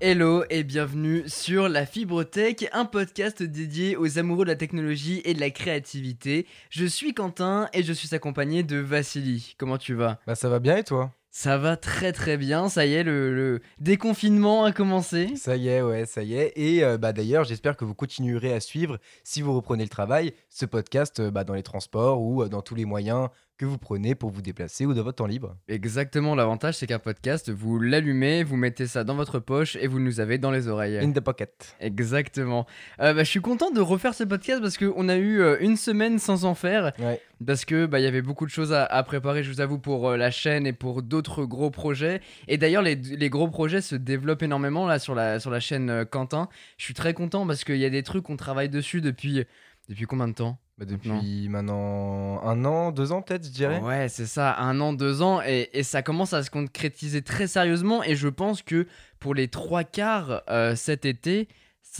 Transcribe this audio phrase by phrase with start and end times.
[0.00, 5.20] Hello et bienvenue sur La Fibre Tech, un podcast dédié aux amoureux de la technologie
[5.24, 6.46] et de la créativité.
[6.70, 9.56] Je suis Quentin et je suis accompagné de Vassili.
[9.58, 10.20] Comment tu vas?
[10.24, 11.12] Bah ça va bien et toi?
[11.30, 15.34] Ça va très très bien, ça y est, le, le déconfinement a commencé.
[15.34, 16.52] Ça y est, ouais, ça y est.
[16.54, 20.32] Et euh, bah d'ailleurs, j'espère que vous continuerez à suivre, si vous reprenez le travail,
[20.48, 23.76] ce podcast euh, bah, dans les transports ou euh, dans tous les moyens que vous
[23.76, 25.56] prenez pour vous déplacer ou de votre temps libre.
[25.68, 29.98] Exactement, l'avantage c'est qu'un podcast, vous l'allumez, vous mettez ça dans votre poche et vous
[30.00, 30.98] nous avez dans les oreilles.
[30.98, 31.76] In the pocket.
[31.80, 32.66] Exactement.
[33.00, 35.76] Euh, bah, je suis content de refaire ce podcast parce qu'on a eu euh, une
[35.76, 36.92] semaine sans en faire.
[36.98, 37.20] Ouais.
[37.44, 40.08] Parce que bah, y avait beaucoup de choses à, à préparer, je vous avoue, pour
[40.08, 42.20] euh, la chaîne et pour d'autres gros projets.
[42.46, 46.04] Et d'ailleurs, les, les gros projets se développent énormément là sur la, sur la chaîne
[46.04, 46.48] Quentin.
[46.76, 49.44] Je suis très content parce qu'il y a des trucs qu'on travaille dessus depuis.
[49.88, 50.58] Depuis combien de temps?
[50.78, 53.80] Bah, depuis maintenant un an, deux ans peut-être, je dirais.
[53.80, 57.48] Ouais, c'est ça, un an, deux ans, et, et ça commence à se concrétiser très
[57.48, 58.86] sérieusement, et je pense que
[59.18, 61.48] pour les trois quarts euh, cet été,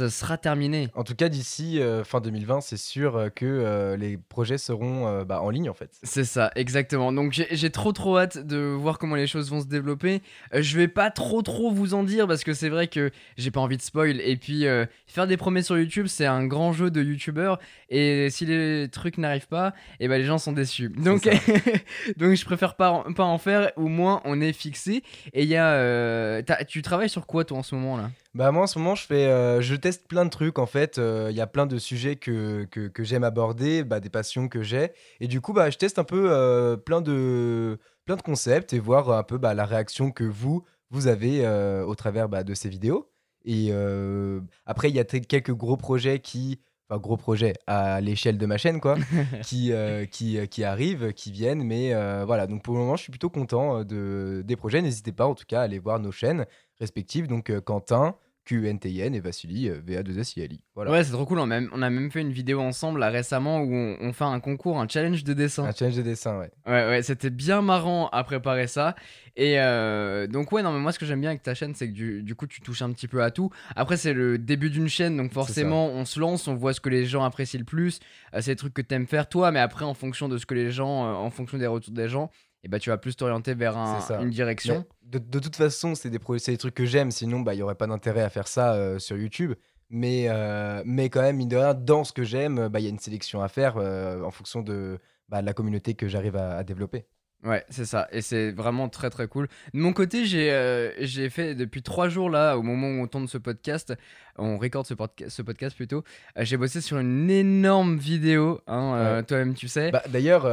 [0.08, 0.88] sera terminé.
[0.94, 5.24] En tout cas, d'ici euh, fin 2020, c'est sûr euh, que euh, les projets seront
[5.24, 5.90] bah, en ligne en fait.
[6.04, 7.12] C'est ça, exactement.
[7.12, 10.22] Donc j'ai trop trop hâte de voir comment les choses vont se développer.
[10.54, 13.60] Je vais pas trop trop vous en dire parce que c'est vrai que j'ai pas
[13.60, 14.20] envie de spoil.
[14.20, 14.64] Et puis
[15.06, 17.58] faire des promesses sur YouTube, c'est un grand jeu de youtubeur.
[17.90, 20.90] Et si les trucs n'arrivent pas, et ben les gens sont déçus.
[20.90, 21.28] Donc,
[22.16, 23.72] donc je préfère pas, en- pas en faire.
[23.76, 25.02] Au moins on est fixé.
[25.32, 28.10] Et il y a, tu travailles sur quoi toi en ce moment là?
[28.34, 30.98] Bah moi en ce moment je fais, euh, je teste plein de trucs en fait.
[30.98, 34.62] Euh, Il y a plein de sujets que, que, j'aime aborder, bah, des passions que
[34.62, 34.92] j'ai.
[35.20, 38.78] Et du coup bah je teste un peu euh, plein de plein de concepts et
[38.80, 42.54] voir un peu bah, la réaction que vous vous avez euh, au travers bah, de
[42.54, 43.10] ces vidéos.
[43.44, 46.60] Et euh, après il y a quelques gros projets qui
[46.90, 48.96] Enfin, gros projets à l'échelle de ma chaîne, quoi,
[49.42, 51.62] qui, euh, qui, euh, qui arrivent, qui viennent.
[51.62, 54.80] Mais euh, voilà, donc pour le moment, je suis plutôt content euh, de, des projets.
[54.80, 56.46] N'hésitez pas, en tout cas, à aller voir nos chaînes
[56.80, 57.26] respectives.
[57.26, 58.16] Donc, euh, Quentin,
[58.48, 60.60] QNTN et Vassili, euh, VA2SILI.
[60.74, 60.90] Voilà.
[60.90, 61.38] Ouais, c'est trop cool.
[61.38, 64.12] On a, même, on a même fait une vidéo ensemble là récemment où on, on
[64.12, 65.64] fait un concours, un challenge de dessin.
[65.64, 66.50] Un challenge de dessin, ouais.
[66.66, 68.94] Ouais, ouais, c'était bien marrant à préparer ça.
[69.36, 71.88] Et euh, donc, ouais, non, mais moi, ce que j'aime bien avec ta chaîne, c'est
[71.88, 73.50] que du, du coup, tu touches un petit peu à tout.
[73.76, 76.88] Après, c'est le début d'une chaîne, donc forcément, on se lance, on voit ce que
[76.88, 78.00] les gens apprécient le plus.
[78.34, 80.54] Euh, c'est des trucs que t'aimes faire toi, mais après, en fonction de ce que
[80.54, 82.30] les gens, euh, en fonction des retours des gens,
[82.64, 84.84] et bah, tu vas plus t'orienter vers un- une direction.
[85.02, 86.18] De, de toute façon, c'est des,
[86.58, 87.10] trucs que j'aime.
[87.10, 89.54] Sinon, bah, il n'y aurait pas d'intérêt à faire ça euh, sur YouTube.
[89.90, 92.86] Mais, euh, mais quand même, mine de rien, dans ce que j'aime, bah, il y
[92.86, 94.98] a une sélection à faire euh, en fonction de,
[95.28, 97.06] bah, de la communauté que j'arrive à, à développer.
[97.44, 98.08] Ouais, c'est ça.
[98.10, 99.46] Et c'est vraiment très très cool.
[99.72, 103.06] De mon côté, j'ai euh, j'ai fait depuis trois jours là, au moment où on
[103.06, 103.94] tourne ce podcast,
[104.36, 106.02] on recorde ce, podca- ce podcast plutôt,
[106.36, 108.60] euh, j'ai bossé sur une énorme vidéo.
[108.66, 109.22] Hein, euh, Ouais.
[109.22, 109.92] Toi-même, tu sais.
[109.92, 110.46] Bah, D'ailleurs,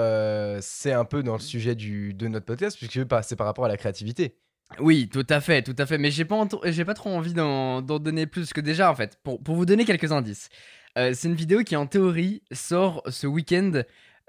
[0.62, 3.70] c'est un peu dans le sujet du, de notre podcast, puisque c'est par rapport à
[3.70, 4.36] la créativité.
[4.80, 5.98] Oui, tout à fait, tout à fait.
[5.98, 9.42] Mais j'ai pas, j'ai pas trop envie d'en donner plus que déjà, en fait, pour,
[9.42, 10.50] pour vous donner quelques indices.
[10.96, 13.82] c'est une vidéo qui, en théorie, sort ce week-end.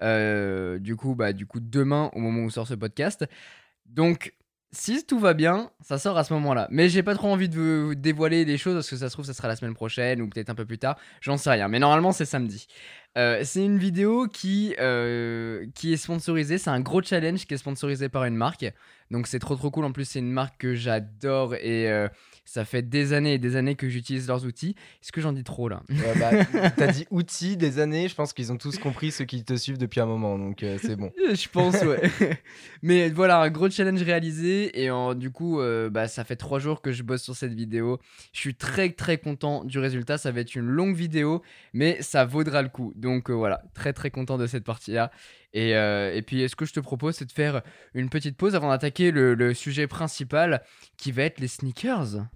[0.03, 3.27] Euh, du coup, bah, du coup, demain, au moment où sort ce podcast.
[3.87, 4.35] Donc,
[4.73, 6.69] si tout va bien, ça sort à ce moment-là.
[6.71, 9.25] Mais j'ai pas trop envie de vous dévoiler des choses parce que ça se trouve,
[9.25, 10.99] ça sera la semaine prochaine ou peut-être un peu plus tard.
[11.21, 11.69] J'en sais rien.
[11.69, 12.67] Mais normalement, c'est samedi.
[13.17, 16.59] Euh, c'est une vidéo qui, euh, qui est sponsorisée.
[16.59, 18.67] C'est un gros challenge qui est sponsorisé par une marque.
[19.11, 19.85] Donc c'est trop trop cool.
[19.85, 21.89] En plus, c'est une marque que j'adore et
[22.47, 24.75] ça fait des années et des années que j'utilise leurs outils.
[25.03, 25.83] Est-ce que j'en dis trop là?
[25.91, 29.45] Euh, bah, T'as dit outils des années, je pense qu'ils ont tous compris ceux qui
[29.45, 31.11] te suivent depuis un moment, donc euh, c'est bon.
[31.29, 32.01] Je pense, ouais.
[32.83, 34.81] Mais voilà, un gros challenge réalisé.
[34.83, 37.53] Et en- du coup, euh, bah, ça fait trois jours que je bosse sur cette
[37.53, 37.99] vidéo.
[38.33, 40.17] Je suis très très content du résultat.
[40.17, 41.43] Ça va être une longue vidéo,
[41.75, 42.93] mais ça vaudra le coup.
[42.97, 45.11] Donc euh, voilà, très très content de cette partie-là.
[45.57, 47.63] Et, euh, et puis, ce que je te propose, c'est de faire
[47.95, 50.63] une petite pause avant d'attaquer le sujet principal
[50.99, 52.27] qui va être les sneakers?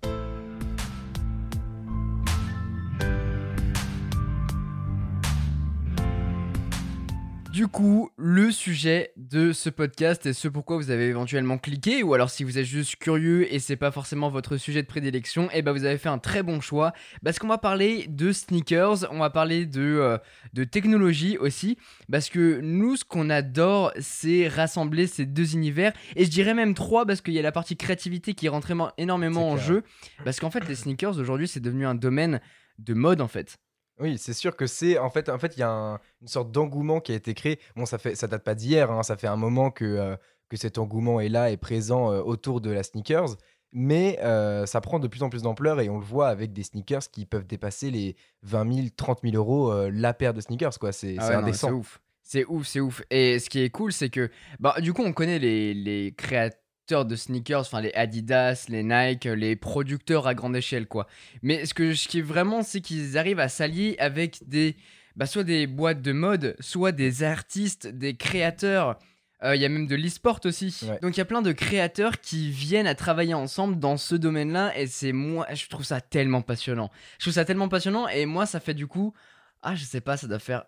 [7.60, 12.14] Du coup, le sujet de ce podcast et ce pourquoi vous avez éventuellement cliqué, ou
[12.14, 15.60] alors si vous êtes juste curieux et c'est pas forcément votre sujet de prédilection, et
[15.60, 16.94] ben vous avez fait un très bon choix.
[17.22, 20.16] Parce qu'on va parler de sneakers, on va parler de, euh,
[20.54, 21.76] de technologie aussi,
[22.10, 26.72] parce que nous, ce qu'on adore, c'est rassembler ces deux univers, et je dirais même
[26.72, 29.82] trois, parce qu'il y a la partie créativité qui rentre énormément en jeu,
[30.24, 32.40] parce qu'en fait, les sneakers aujourd'hui, c'est devenu un domaine
[32.78, 33.58] de mode en fait.
[34.00, 36.50] Oui, c'est sûr que c'est en fait, en fait, il y a un- une sorte
[36.50, 37.58] d'engouement qui a été créé.
[37.76, 40.16] Bon, ça fait, ça date pas d'hier, hein, ça fait un moment que euh,
[40.48, 43.36] que cet engouement est là, est présent euh, autour de la sneakers.
[43.72, 46.64] Mais euh, ça prend de plus en plus d'ampleur et on le voit avec des
[46.64, 50.76] sneakers qui peuvent dépasser les 20 000, 30 000 euros euh, la paire de sneakers,
[50.80, 50.90] quoi.
[50.90, 51.68] C'est Ah c'est ouais, non, mais indécent.
[51.68, 52.00] C'est ouf.
[52.22, 53.02] C'est ouf, c'est ouf.
[53.10, 56.59] Et ce qui est cool, c'est que, bah, du coup, on connaît les, les créateurs
[56.90, 61.06] constructeurs de sneakers, enfin les Adidas, les Nike, les producteurs à grande échelle, quoi.
[61.42, 64.76] Mais ce, que, ce qui est vraiment, c'est qu'ils arrivent à s'allier avec des,
[65.16, 68.98] bah, soit des boîtes de mode, soit des artistes, des créateurs.
[69.42, 70.76] Euh, Il y a même de l'e-sport aussi.
[70.82, 70.98] Ouais.
[71.00, 74.76] Donc il y a plein de créateurs qui viennent à travailler ensemble dans ce domaine-là.
[74.76, 76.90] Et c'est moi, je trouve ça tellement passionnant.
[77.18, 78.06] Je trouve ça tellement passionnant.
[78.08, 79.14] Et moi, ça fait du coup,
[79.62, 80.64] ah, je sais pas, ça doit faire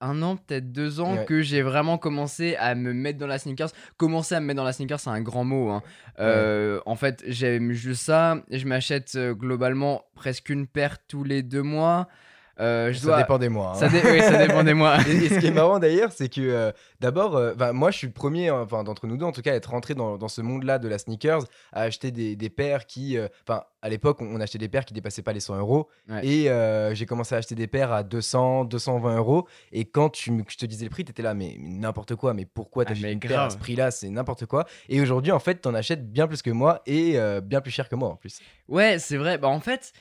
[0.00, 1.24] un an, peut-être deux ans Ouais.
[1.24, 3.70] que j'ai vraiment commencé à me mettre dans la sneakers.
[3.96, 5.70] Commencer à me mettre dans la sneakers, c'est un grand mot.
[5.70, 5.82] hein.
[6.18, 8.36] Euh, En fait, j'aime juste ça.
[8.50, 12.08] Je m'achète euh, globalement presque une paire tous les deux mois.
[12.58, 13.16] Euh, je Ça dois...
[13.18, 13.72] dépend des mois.
[13.72, 13.74] hein.
[13.74, 14.96] Ça, dé- oui, ça dépend des mois.
[15.08, 18.06] Et, et ce qui est marrant d'ailleurs, c'est que euh, d'abord, euh, moi je suis
[18.06, 20.40] le premier, enfin d'entre nous deux en tout cas, à être rentré dans, dans ce
[20.40, 21.42] monde-là de la sneakers,
[21.72, 24.94] à acheter des, des paires qui, enfin à l'époque, on, on achetait des paires qui
[24.94, 25.88] dépassaient pas les 100 euros.
[26.08, 26.26] Ouais.
[26.26, 29.46] Et j'ai commencé à acheter des paires à 200, 220 euros.
[29.72, 32.46] Et quand tu, je te disais le prix, t'étais là, mais, mais n'importe quoi, mais
[32.46, 33.50] pourquoi Ah, t'achètes mais une paire à grave.
[33.52, 33.90] ce prix-là?
[33.90, 34.64] C'est n'importe quoi.
[34.88, 37.94] Et aujourd'hui, en fait, t'en achètes bien plus que moi et bien plus cher que
[37.96, 38.40] moi en plus.
[38.68, 39.36] Ouais, c'est vrai.
[39.38, 39.92] Bah, en fait,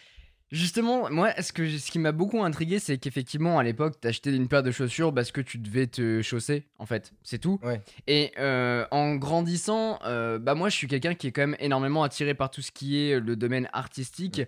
[0.52, 4.48] justement, moi, ce, que, ce qui m'a beaucoup intrigué, c'est qu'effectivement, à l'époque, t'achetais une
[4.48, 7.14] paire de chaussures parce que tu devais te chausser, en fait.
[7.24, 7.60] C'est tout.
[7.64, 7.82] Ouais.
[8.08, 12.04] Et euh, en grandissant, euh, bah, moi, je suis quelqu'un qui est quand même énormément
[12.04, 14.42] attiré par tout ce qui est le domaine artistique.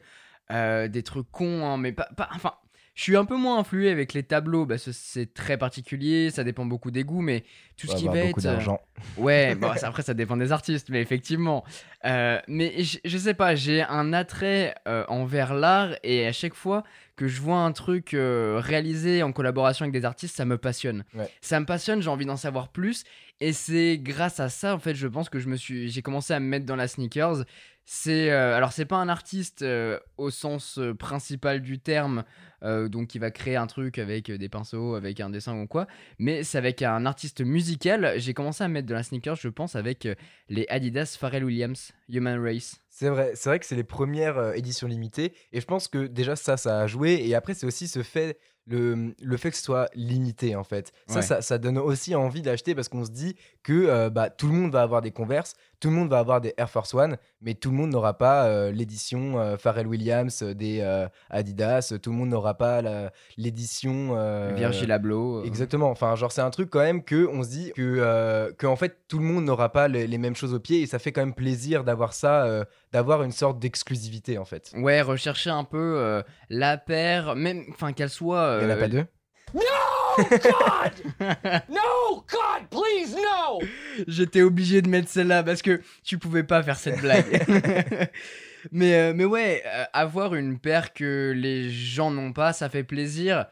[0.49, 2.53] Euh, des trucs cons, hein, mais pas, pas- Enfin.
[2.97, 6.89] Je suis un peu moins influé avec les tableaux, c'est très particulier, ça dépend beaucoup
[6.89, 7.43] des goûts, mais
[7.77, 8.45] tout Faut ce qui avoir va beaucoup être.
[8.47, 8.81] euh, d'argent.
[9.17, 11.63] Ouais, bon, après ça dépend des artistes, mais effectivement.
[12.05, 16.55] Euh, mais je, je sais pas, j'ai un attrait euh, envers l'art et à chaque
[16.55, 16.83] fois
[17.15, 21.03] que je vois un truc euh, réalisé en collaboration avec des artistes, ça me passionne.
[21.13, 21.29] Ouais.
[21.39, 23.03] Ça me passionne, j'ai envie d'en savoir plus
[23.39, 26.33] et c'est grâce à ça en fait, je pense que je me suis, j'ai commencé
[26.33, 27.43] à me mettre dans la sneakers.
[27.89, 32.25] C'est euh, alors c'est pas un artiste euh, au sens euh, principal du terme,
[32.61, 35.85] donc qui va créer un truc avec des pinceaux, avec un dessin ou quoi,
[36.17, 38.15] mais c'est avec un artiste musical.
[38.17, 40.07] J'ai commencé à me mettre de la sneakers, je pense, avec
[40.49, 42.81] les Adidas Pharrell Williams Human Race.
[42.89, 46.35] C'est vrai, c'est vrai que c'est les premières éditions limitées et je pense que déjà
[46.35, 49.63] ça, ça a joué et après c'est aussi ce fait, le, le fait que ce
[49.63, 50.91] soit limité en fait.
[51.07, 51.21] Ça, Ouais.
[51.21, 54.53] ça, ça donne aussi envie d'acheter parce qu'on se dit que euh, bah, tout le
[54.53, 57.53] monde va avoir des Converse, tout le monde va avoir des Air Force One, mais
[57.53, 60.81] tout le monde n'aura pas euh, l'édition euh, Pharrell Williams des
[61.29, 64.15] Adidas, tout le monde n'aura pas la- l'édition
[64.55, 65.43] Virgil Abloh.
[65.45, 65.89] Exactement.
[65.89, 68.97] Enfin, genre, c'est un truc quand même que on se dit que, que en fait,
[69.07, 71.21] tout le monde n'aura pas les, les mêmes choses au pied et ça fait quand
[71.21, 74.71] même plaisir d'avoir ça, d'avoir une sorte d'exclusivité en fait.
[74.75, 78.59] Ouais, rechercher un peu euh, la paire, même, enfin qu'elle soit.
[78.61, 79.05] Il n'y en a euh, pas deux
[81.69, 83.59] No, God, please, no!
[84.07, 87.25] J'étais obligé de mettre celle-là parce que tu pouvais pas faire cette blague.
[88.71, 92.83] mais, euh, mais ouais, euh, avoir une paire que les gens n'ont pas, ça fait
[92.83, 93.45] plaisir.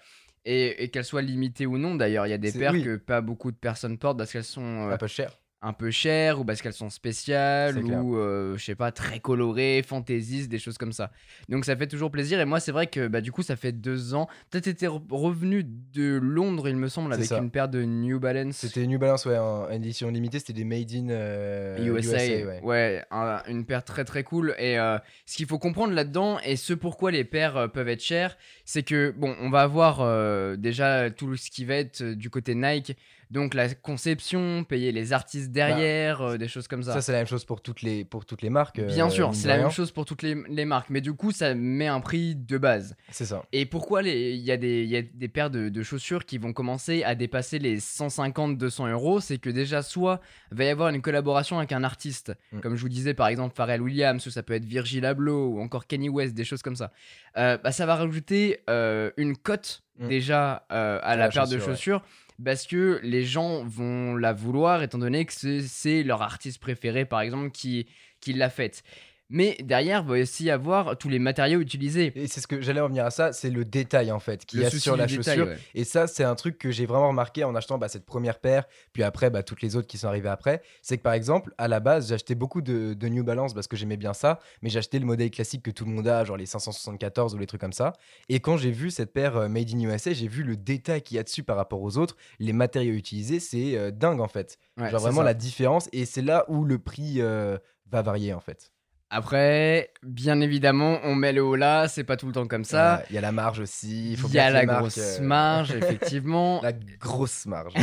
[0.47, 2.83] Et, et qu'elle soit limitée ou non, d'ailleurs, il y a des paires oui.
[2.83, 5.31] que pas beaucoup de personnes portent parce qu'elles sont euh, Un peu cher.
[5.65, 9.83] Un peu chères ou parce qu'elles sont spéciales ou euh, je sais pas très colorées,
[9.85, 11.11] fantaisistes, des choses comme ça.
[11.49, 13.71] Donc ça fait toujours plaisir et moi c'est vrai que bah du coup ça fait
[13.71, 14.27] deux ans.
[14.51, 17.39] Peut-être été re- revenu de Londres il me semble avec ça.
[17.39, 18.55] une paire de New Balance.
[18.57, 22.59] C'était New Balance, ouais, en édition limitée, c'était des Made in euh, USA, ouais.
[22.63, 24.53] ouais, un- une paire très très cool.
[24.59, 28.03] Et euh, ce qu'il faut comprendre là-dedans, et ce pourquoi les paires euh, peuvent être
[28.03, 32.15] chères, c'est que, bon, on va avoir euh, déjà tout ce qui va être euh,
[32.15, 32.97] du côté Nike,
[33.31, 36.93] donc la conception, payer les artistes derrière, euh, des choses comme ça.
[36.93, 38.79] Ça, c'est la même chose pour toutes les, pour toutes les marques.
[38.79, 41.31] Bien euh, sûr, c'est la même chose pour toutes les, les marques, mais du coup,
[41.31, 42.95] ça met un prix de base.
[43.11, 43.43] C'est ça.
[43.51, 46.53] Et pourquoi il y, a des- y a des paires de, de chaussures qui vont
[46.53, 49.19] commencer à dépasser les 150-200 euros?
[49.19, 52.59] C'est que déjà, soit va y avoir une collaboration avec un artiste, Mm.
[52.59, 55.61] comme je vous disais par exemple Pharrell Williams, ou ça peut être Virgil Abloh, ou
[55.61, 56.91] encore Kanye West, des choses comme ça.
[57.37, 60.07] Euh, bah, ça va rajouter euh, une cote Mm.
[60.09, 61.61] déjà euh, à À la, la paire de ouais.
[61.63, 62.01] chaussures.
[62.43, 67.05] Parce que les gens vont la vouloir étant donné que c'est- c'est leur artiste préféré
[67.05, 67.87] par exemple qui,
[68.19, 68.83] qui l'a faite.
[69.29, 72.11] Mais derrière, va aussi y avoir tous les matériaux utilisés.
[72.15, 74.81] Et c'est ce que j'allais revenir à ça, c'est le détail en fait a souci
[74.81, 75.47] sur la détail, chaussure.
[75.47, 75.57] ouais.
[75.73, 78.65] Et ça, c'est un truc que j'ai vraiment remarqué en achetant bah, cette première paire,
[78.93, 80.61] puis après bah, toutes les autres qui sont arrivées après.
[80.81, 83.75] C'est que par exemple, à la base, j'achetais beaucoup de, de New Balance parce que
[83.75, 86.45] j'aimais bien ça, mais j'achetais le modèle classique que tout le monde a, genre les
[86.45, 87.93] 574 ou les trucs comme ça.
[88.29, 91.17] Et quand j'ai vu cette paire euh, Made in USA, j'ai vu le détail qu'il
[91.17, 94.59] y a dessus par rapport aux autres, les matériaux utilisés, c'est euh, dingue en fait.
[94.77, 95.25] Ouais, genre vraiment ça.
[95.25, 97.57] la différence, et c'est là où le prix euh,
[97.89, 98.71] va varier en fait.
[99.15, 103.01] Après, bien évidemment, on met le haut là, c'est pas tout le temps comme ça.
[103.09, 105.21] Il y a la marge aussi, il faut Il y a la marques, grosse euh,
[105.21, 106.59] marge, effectivement.
[106.61, 107.73] La grosse marge.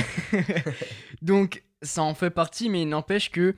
[1.22, 3.56] Donc, ça en fait partie, mais il n'empêche que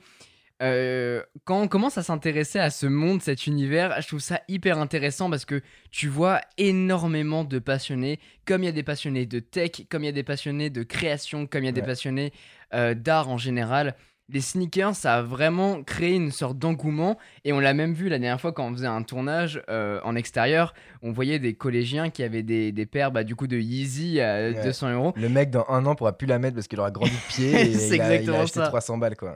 [0.63, 4.77] euh, quand on commence à s'intéresser à ce monde, cet univers, je trouve ça hyper
[4.77, 9.39] intéressant parce que tu vois énormément de passionnés, comme il y a des passionnés de
[9.39, 12.31] tech, comme il y a des passionnés de création, comme il y a des passionnés
[12.73, 13.97] euh, d'art en général.
[14.29, 17.17] Les sneakers, ça a vraiment créé une sorte d'engouement.
[17.43, 20.15] Et on l'a même vu la dernière fois quand on faisait un tournage euh, en
[20.15, 20.73] extérieur.
[21.03, 24.35] On voyait des collégiens qui avaient des, des paires bah, du coup de Yeezy à
[24.49, 24.63] Ouais.
[24.63, 25.13] 200 euros.
[25.15, 27.51] Le mec, dans un an, pourra plus la mettre parce qu'il aura grandi de pied
[27.69, 28.67] et C'est il, a, il a acheté ça.
[28.67, 29.35] 300 balles, quoi.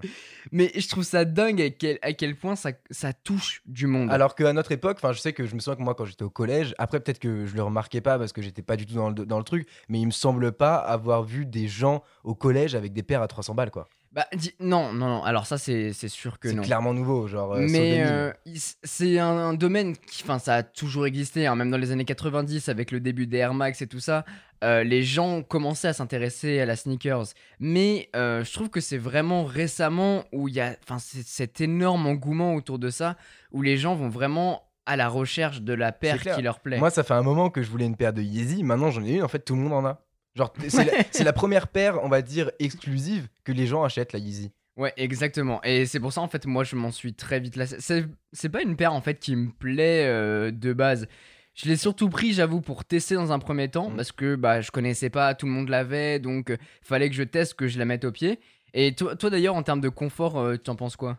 [0.52, 4.12] Mais je trouve ça dingue à quel, à quel point ça, ça touche du monde.
[4.12, 6.24] Alors qu'à notre époque, enfin, je sais que je me souviens que moi, quand j'étais
[6.24, 8.96] au collège, après, peut-être que je le remarquais pas parce que j'étais pas du tout
[8.96, 12.34] dans le, dans le truc, mais il me semble pas avoir vu des gens au
[12.34, 13.88] collège avec des paires à 300 balles, quoi.
[14.12, 14.26] Bah,
[14.60, 15.24] non, non, non.
[15.24, 16.64] Alors ça, c'est c'est sûr que C'est non.
[16.64, 17.54] clairement nouveau, genre.
[17.54, 21.56] euh, Mais euh, il- c'est un, un domaine qui, enfin, ça a toujours existé, hein,
[21.56, 24.26] même dans les années 90 avec le début des Air Max et tout ça.
[24.64, 27.28] euh, les gens commençaient à s'intéresser à la sneakers,
[27.62, 31.62] mais euh, je trouve que c'est vraiment récemment où il y a, enfin, c'est- cet
[31.62, 33.16] énorme engouement autour de ça,
[33.52, 36.36] où les gens vont vraiment à la recherche de la paire clair.
[36.36, 36.80] qui leur plaît.
[36.80, 38.64] Moi, ça fait un moment que je voulais une paire de Yeezy.
[38.64, 39.24] Maintenant, j'en ai une.
[39.24, 40.02] En fait, tout le monde en a.
[40.36, 44.14] Genre, c'est la, c'est la première paire, on va dire, exclusive que les gens achètent,
[44.14, 44.52] la Yeezy.
[44.78, 45.62] Ouais, exactement.
[45.64, 47.78] Et c'est pour ça, en fait, moi, je m'en suis très vite lassé.
[47.80, 51.08] C'est c'est pas une paire, en fait, qui me plaît euh, de base.
[51.56, 53.96] Je l'ai surtout pris, j'avoue, pour tester dans un premier temps, Mhm.
[53.98, 56.58] parce que bah, je connaissais pas, tout le monde l'avait, donc il
[56.88, 58.40] fallait que je teste, que je la mette au pied.
[58.74, 61.18] Et toi, toi d'ailleurs, en termes de confort, euh, tu en penses quoi?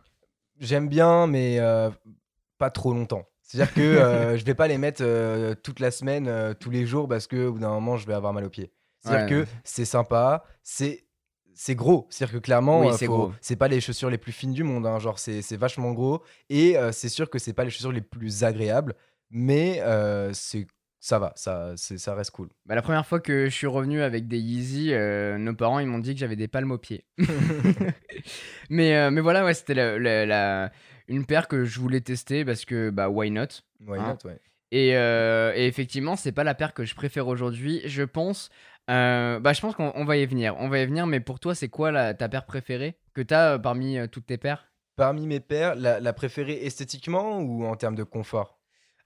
[0.60, 1.90] J'aime bien, mais euh,
[2.56, 3.26] pas trop longtemps.
[3.42, 6.86] C'est-à-dire que euh, je vais pas les mettre euh, toute la semaine, euh, tous les
[6.86, 8.72] jours, parce que au bout d'un moment, je vais avoir mal aux pieds.
[9.00, 9.44] C'est-à-dire Ouais.
[9.44, 11.04] que c'est sympa, c'est
[11.54, 12.06] c'est gros.
[12.10, 14.86] C'est-à-dire que clairement, Oui, euh, c'est faut- pas les chaussures les plus fines du monde.
[14.86, 14.98] hein.
[14.98, 16.22] Genre, c'est vachement gros.
[16.48, 18.94] Et euh, c'est sûr que c'est pas les chaussures les plus agréables,
[19.30, 20.66] mais euh, c'est
[21.02, 22.50] ça va, ça, ça reste cool.
[22.66, 25.86] bah, La première fois que je suis revenu avec des Yeezy, euh, nos parents, ils
[25.86, 27.06] m'ont dit que j'avais des palmes aux pieds.
[28.70, 30.72] mais, mais voilà, ouais, c'était la- la- la-
[31.08, 33.46] une paire que je voulais tester, parce que, bah, why not
[33.86, 34.18] Why Hein.
[34.22, 34.38] not, ouais.
[34.72, 37.80] Et, euh, et effectivement, c'est pas la paire que je préfère aujourd'hui.
[37.86, 38.50] Je pense,
[38.90, 40.56] euh, bah, je pense qu'on on va y venir.
[40.58, 43.54] On va y venir, mais pour toi, c'est quoi la, ta paire préférée que t'as
[43.54, 44.66] euh, parmi euh, toutes tes paires?
[44.96, 48.58] Parmi mes paires, la, la préférée esthétiquement ou en termes de confort?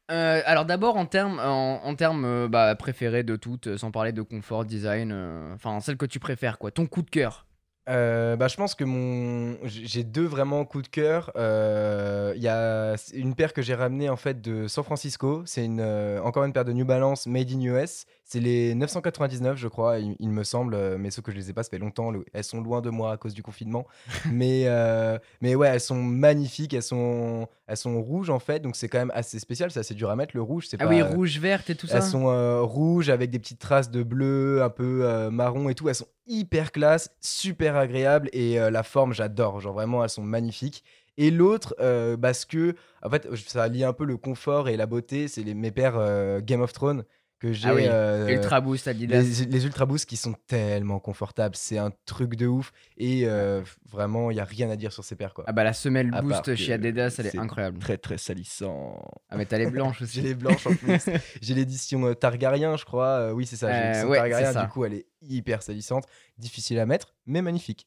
[0.09, 4.67] Alors d'abord en termes en, en termes bah, préférés de toutes, sans parler de confort,
[4.67, 5.13] design,
[5.55, 7.47] enfin celle que tu préfères quoi, ton coup de cœur.
[7.89, 11.31] Euh, bah, je pense que mon j'ai deux vraiment coups de cœur.
[11.37, 15.43] Euh, Il y a une paire que j'ai ramenée en fait de San Francisco.
[15.45, 18.07] C'est une euh, encore une paire de New Balance made in US.
[18.27, 20.75] C'est les 999 je crois, il, il me semble.
[20.75, 22.11] euh, Mais sauf que je les ai pas, ça fait longtemps.
[22.11, 23.87] le- Elles sont loin de moi à cause du confinement.
[24.33, 26.73] mais euh, mais ouais, elles sont magnifiques.
[26.75, 29.71] Elles sont elles sont rouges en fait, donc c'est quand même assez spécial.
[29.71, 30.67] C'est assez dur à mettre le rouge.
[30.69, 31.97] C'est Ah pas- oui, rouge, verte et tout ça.
[31.99, 35.75] elles sont euh, rouges avec des petites traces de bleu, un peu euh, marron et
[35.75, 35.89] tout.
[35.89, 39.61] Elles sont hyper classe, super agréables et euh, la forme, j'adore.
[39.61, 40.83] Genre vraiment, elles sont magnifiques.
[41.17, 44.87] Et l'autre, euh, parce que en fait, ça allie un peu le confort et la
[44.87, 45.29] beauté.
[45.29, 47.05] C'est les, mes paires euh, Game of Thrones
[47.45, 47.69] que j'ai.
[47.69, 49.21] Ah oui, euh, Ultra Boost Adidas.
[49.21, 51.55] les, les Ultra Boost qui sont tellement confortables.
[51.57, 52.73] C'est un truc de ouf.
[52.97, 55.35] Et euh, vraiment, il n'y a rien à dire sur ces paires.
[55.35, 55.45] Quoi.
[55.47, 57.79] Ah bah la semelle À Boost chez Adidas, elle est incroyable.
[57.79, 58.99] Très, très salissant.
[59.29, 60.21] Ah mais t'as les blanches J'ai aussi.
[60.23, 61.05] les blanches en plus.
[61.43, 63.33] J'ai l'édition euh, Targaryen, je crois.
[63.33, 63.71] Oui, c'est ça.
[63.71, 64.47] J'ai l'édition ouais, Targaryen.
[64.47, 64.65] c'est ça.
[64.65, 66.05] Du coup, elle est hyper salissante,
[66.39, 67.87] difficile à mettre, mais magnifique.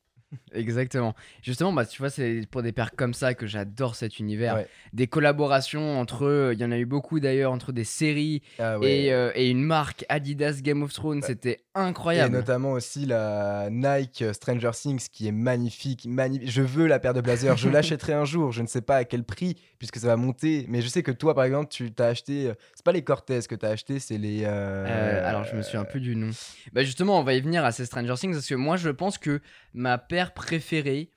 [0.53, 1.15] Exactement.
[1.41, 4.55] Justement, bah, tu vois, c'est pour des paires comme ça que j'adore cet univers.
[4.55, 4.67] Ouais.
[4.93, 8.77] Des collaborations entre, euh, il y en a eu beaucoup d'ailleurs, entre des séries Ah
[8.79, 9.05] ouais.
[9.05, 11.22] et, euh, et une marque Adidas Game of Thrones.
[11.22, 12.34] C'était Et incroyable.
[12.36, 16.50] notamment aussi la Nike Stranger Things qui est magnifique, magnifique.
[16.51, 18.51] Je veux la paire de blazers, je l'achèterai un jour.
[18.51, 21.12] Je ne sais pas à quel prix puisque ça va monter, mais je sais que
[21.12, 22.48] toi, par exemple, tu t'as acheté.
[22.48, 24.43] euh, C'est pas les Cortez que t'as acheté, c'est les.
[24.43, 26.31] euh, Euh, alors, je me souviens plus du nom.
[26.74, 29.17] Bah, justement, on va y venir à ces Stranger Things parce que moi, je pense
[29.19, 29.39] que
[29.75, 31.12] ma paire préférée,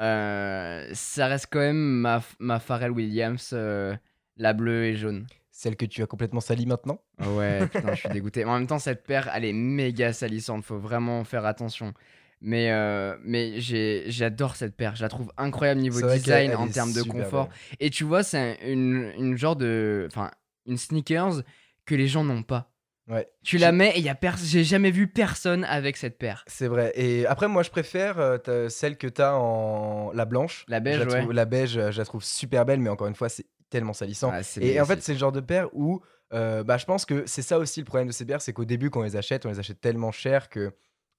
[0.00, 3.96] euh, ça reste quand même ma, ma Pharrell Williams, euh,
[4.36, 5.26] la bleue et jaune.
[5.50, 7.00] Celle que tu as complètement salie maintenant?
[7.20, 8.44] Ouais, putain, je suis dégoûté.
[8.44, 10.64] Mais en même temps, cette paire, elle est méga salissante.
[10.64, 11.94] Faut vraiment faire attention.
[12.40, 14.96] Mais, euh, mais j'adore cette paire.
[14.96, 17.48] Je la trouve incroyable niveau design, en termes de confort.
[17.48, 17.56] belle.
[17.78, 20.08] Et tu vois, c'est une, une genre de.
[20.10, 20.32] Enfin,
[20.66, 21.42] une sneakers
[21.84, 22.71] que les gens n'ont pas.
[23.12, 23.28] Ouais.
[23.42, 26.44] Tu la mets et y a pers- j'ai jamais vu personne avec cette paire.
[26.46, 26.92] C'est vrai.
[26.96, 30.64] Et après, moi, je préfère euh, t'as- celle que tu as en la blanche.
[30.68, 31.20] La beige, Je la ouais.
[31.20, 33.92] trouve- La beige, euh, je la trouve super belle, mais encore une fois, c'est tellement
[33.92, 34.30] salissant.
[34.32, 36.00] Ah, Et en fait, c'est le genre de paire où
[36.34, 38.64] euh, bah, je pense que c'est ça aussi le problème de ces paires, c'est qu'au
[38.64, 40.72] début, quand on les achète, on les achète tellement cher que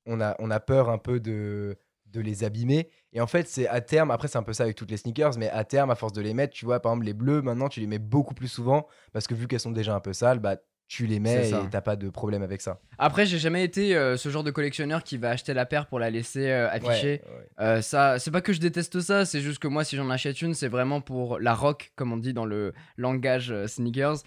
[0.08, 2.90] on a, on a peur un peu de, de les abîmer.
[3.12, 5.38] Et en fait, c'est à terme, après, c'est un peu ça avec toutes les sneakers,
[5.38, 7.70] mais à terme, à force de les mettre, tu vois, par exemple, les bleus, maintenant,
[7.70, 10.40] tu les mets beaucoup plus souvent parce que vu qu'elles sont déjà un peu sales,
[10.40, 10.56] bah,
[10.88, 12.80] tu les mets et t'as pas de problème avec ça.
[12.98, 16.00] Après, j'ai jamais été euh, ce genre de collectionneur qui va acheter la paire pour
[16.00, 17.22] la laisser euh, afficher.
[17.26, 17.48] Ouais, ouais.
[17.60, 20.42] Euh, ça, c'est pas que je déteste ça, c'est juste que moi, si j'en achète
[20.42, 24.18] une, c'est vraiment pour la rock, comme on dit dans le langage sneakers.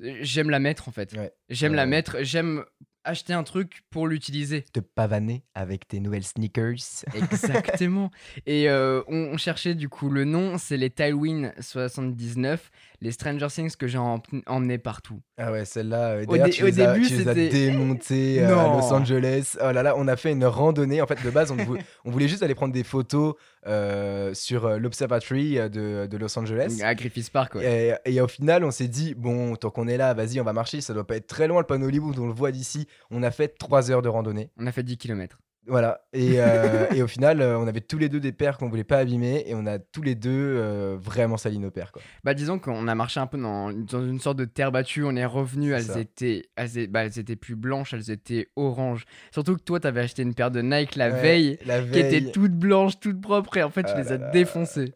[0.00, 1.12] J'aime la mettre en fait.
[1.14, 1.32] Ouais.
[1.48, 2.18] J'aime la mettre.
[2.20, 2.64] J'aime
[3.06, 4.64] acheter un truc pour l'utiliser.
[4.72, 7.04] Te pavaner avec tes nouvelles sneakers.
[7.14, 8.10] Exactement.
[8.46, 12.70] Et euh, on, on cherchait du coup le nom, c'est les Tailwind 79,
[13.00, 15.20] les Stranger Things que j'ai em- emmenés partout.
[15.38, 16.10] Ah ouais, celle-là.
[16.12, 18.76] euh, Au dé- tu, au les as- début, tu les as euh, à.
[18.76, 19.56] Los Angeles.
[19.60, 21.00] Oh là là, on a fait une randonnée.
[21.02, 23.34] En fait, de base, on, vou- on voulait juste aller prendre des photos
[23.66, 26.80] euh, sur l'Observatory de, de Los Angeles.
[26.82, 27.98] À Griffith Park, ouais.
[28.06, 30.52] Et, et au final, on s'est dit, bon, tant qu'on est là, vas-y, on va
[30.52, 30.80] marcher.
[30.80, 32.86] Ça doit pas être très loin le panneau Hollywood, on le voit d'ici.
[33.10, 34.50] On a fait 3 heures de randonnée.
[34.58, 35.38] On a fait 10 km.
[35.68, 36.02] Voilà.
[36.12, 38.84] Et, euh, et au final, euh, on avait tous les deux des paires qu'on voulait
[38.84, 39.42] pas abîmer.
[39.48, 41.90] Et on a tous les deux euh, vraiment sali nos paires.
[41.90, 42.02] Quoi.
[42.22, 45.16] Bah disons qu'on a marché un peu dans, dans une sorte de terre battue, on
[45.16, 45.98] est revenu, elles ça.
[45.98, 49.06] étaient, elles, bah, elles étaient plus blanches, elles étaient oranges.
[49.32, 52.14] Surtout que toi, t'avais acheté une paire de Nike la Ouais, veille, la qui veille.
[52.14, 54.94] était toute blanche, toute propre, et en fait, tu Ah les as défoncées.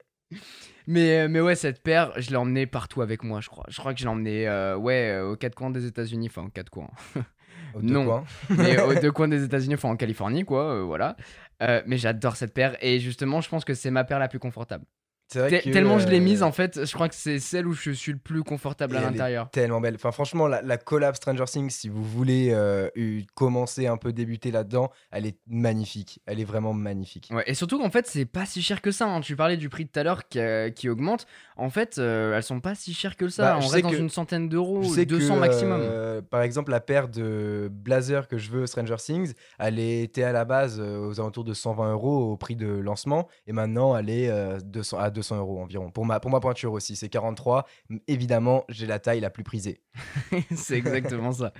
[0.87, 3.65] Mais, mais ouais, cette paire, je l'ai emmenée partout avec moi, je crois.
[3.69, 6.71] Je crois que je l'ai emmenée ouais, aux quatre coins des États-Unis, enfin aux quatre
[6.71, 6.91] coins.
[7.75, 8.05] Aux deux non.
[8.05, 8.25] coins.
[8.51, 11.17] mais aux deux coins des États-Unis, enfin en Californie, quoi, euh, voilà.
[11.63, 14.39] Euh, mais j'adore cette paire, et justement, je pense que c'est ma paire la plus
[14.39, 14.85] confortable.
[15.33, 17.69] C'est vrai que, Tellement je l'ai euh, mise, en fait, je crois que c'est celle
[17.69, 19.49] où je suis le plus confortable à l'intérieur.
[19.51, 19.95] tellement belle.
[19.95, 22.89] Enfin, franchement, la, la collab Stranger Things, si vous voulez euh,
[23.37, 26.21] commencer un peu débuter là-dedans, elle est magnifique.
[26.27, 27.29] Elle est vraiment magnifique.
[27.33, 29.07] Ouais, et surtout qu'en fait, c'est pas si cher que ça.
[29.07, 29.21] hein.
[29.21, 31.29] Tu parlais du prix de tout à l'heure qui, euh, qui augmente.
[31.61, 33.43] En fait, euh, elles sont pas si chères que ça.
[33.55, 35.81] Bah, On reste dans que- une centaine d'euros, Je sais 200 que, maximum.
[35.83, 40.33] euh, par exemple, la paire de blazer que je veux Stranger Things, elle était à
[40.33, 44.09] la base euh, aux alentours de 120 euros au prix de lancement, et maintenant elle
[44.11, 45.91] est euh, 200, à 200 euros environ.
[45.91, 47.67] Pour ma, pour ma pointure aussi, c'est 43.
[47.91, 49.83] M- Évidemment, j'ai la taille la plus prisée.
[50.55, 51.53] c'est exactement ça.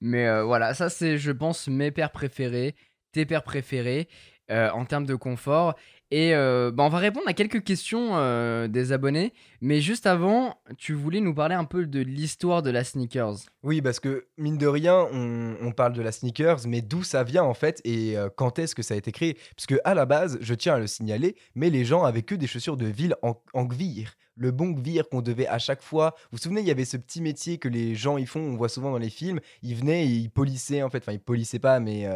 [0.00, 2.74] Mais voilà, ça c'est, je pense, mes paires préférées,
[3.12, 4.08] tes paires préférées
[4.50, 5.74] en termes de confort.
[6.14, 9.32] Et euh, bah, on va répondre à quelques questions euh, des abonnés.
[9.60, 13.38] Mais juste avant, tu voulais nous parler un peu de l'histoire de la sneakers.
[13.64, 17.42] Oui, parce que mine de rien, on, parle de la sneakers, mais d'où ça vient
[17.42, 19.36] en fait et euh, quand est-ce que ça a été créé?
[19.56, 22.36] Parce que à la base, je tiens à le signaler, mais les gens avaient que
[22.36, 24.14] des chaussures de ville en, en gvir.
[24.36, 26.14] Le bon gvir qu'on devait à chaque fois.
[26.16, 28.54] Vous vous souvenez, il y avait ce petit métier que les gens ils font, on
[28.54, 29.40] voit souvent dans les films.
[29.62, 32.06] Ils venaient et ils polissaient en fait, enfin ils polissaient pas, mais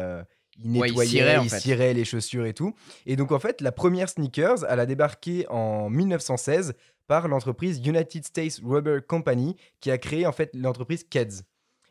[0.65, 1.59] Ouais, en ils fait.
[1.59, 2.73] ciraient les chaussures et tout.
[3.05, 6.73] Et donc en fait, la première sneakers, elle a débarqué en 1916
[7.07, 11.43] par l'entreprise United States Rubber Company qui a créé en fait l'entreprise Keds.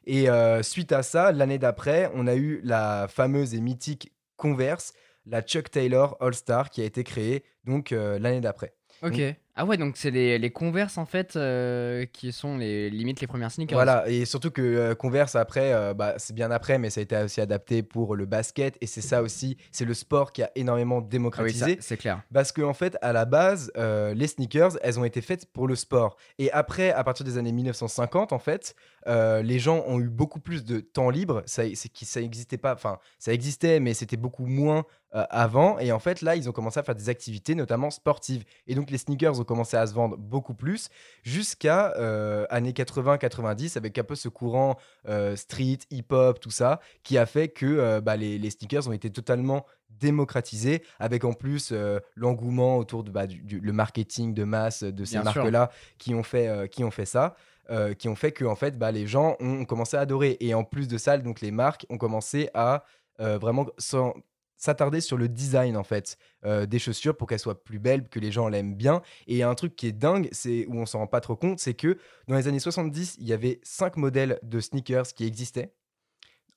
[0.07, 4.93] Et euh, suite à ça, l'année d'après, on a eu la fameuse et mythique Converse,
[5.27, 8.75] la Chuck Taylor All Star qui a été créée donc euh, l'année d'après.
[9.03, 9.21] Ok.
[9.61, 13.27] Ah ouais, donc c'est les, les Converse en fait euh, qui sont les limites les
[13.27, 13.77] premières sneakers.
[13.77, 17.03] Voilà, et surtout que euh, Converse après, euh, bah, c'est bien après, mais ça a
[17.03, 20.53] été aussi adapté pour le basket et c'est ça aussi, c'est le sport qui a
[20.55, 21.75] énormément Ah oui, démocratisé.
[21.75, 22.23] ça, c'est clair.
[22.33, 25.75] Parce qu'en en fait, à la base, les sneakers, elles ont été faites pour le
[25.75, 26.17] sport.
[26.39, 30.63] Et après, à partir des années 1950, en fait, les gens ont eu beaucoup plus
[30.63, 31.43] de temps libre.
[31.47, 32.75] Ça, c'est qui ça existait pas.
[32.75, 35.79] Enfin, ça existait, mais c'était beaucoup moins euh, avant.
[35.79, 38.45] Et en fait, là, ils ont commencé à faire des activités, notamment sportives.
[38.67, 40.89] Et donc, les sneakers ont commencé à se vendre beaucoup plus
[41.23, 44.77] jusqu'à euh, années 80-90 avec un peu ce courant
[45.09, 48.93] euh, street, hip-hop, tout ça, qui a fait que euh, bah, les, les sneakers ont
[48.93, 49.65] été totalement
[50.09, 54.83] démocratisés, avec en plus euh, l'engouement autour de bah, du, du- le marketing de masse
[54.83, 55.43] de ces Bien sûr.
[55.43, 57.35] marques-là qui ont fait euh, qui ont fait ça.
[57.71, 60.55] euh, qui ont fait que en fait bah, les gens ont commencé à adorer et
[60.55, 62.85] en plus de ça donc les marques ont commencé à
[63.19, 64.15] vraiment s'en-
[64.59, 68.19] s'attarder sur le design en fait euh, des chaussures pour qu'elles soient plus belles que
[68.21, 71.07] les gens l'aiment bien et un truc qui est dingue c'est où on s'en rend
[71.07, 74.61] pas trop compte c'est que dans les années 70 il y avait cinq modèles de
[74.61, 75.73] sneakers qui existaient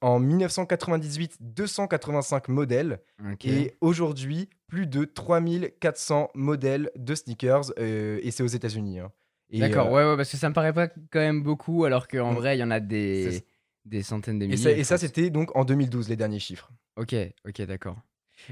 [0.02, 3.00] en 1998 285 modèles
[3.44, 9.00] et aujourd'hui, plus de 3400 modèles de sneakers, euh, et c'est aux États-Unis.
[9.00, 9.12] hein.
[9.54, 12.32] D'accord, euh, ouais, ouais, parce que ça me paraît pas quand même beaucoup, alors qu'en
[12.32, 12.36] Mm.
[12.36, 13.40] vrai, il y en a des, ça.
[13.86, 14.58] des centaines de milliers.
[14.58, 15.02] ça, et ça, pense.
[15.02, 16.72] c'était donc en 2012, les derniers chiffres.
[16.98, 17.98] Ok, ok, d'accord.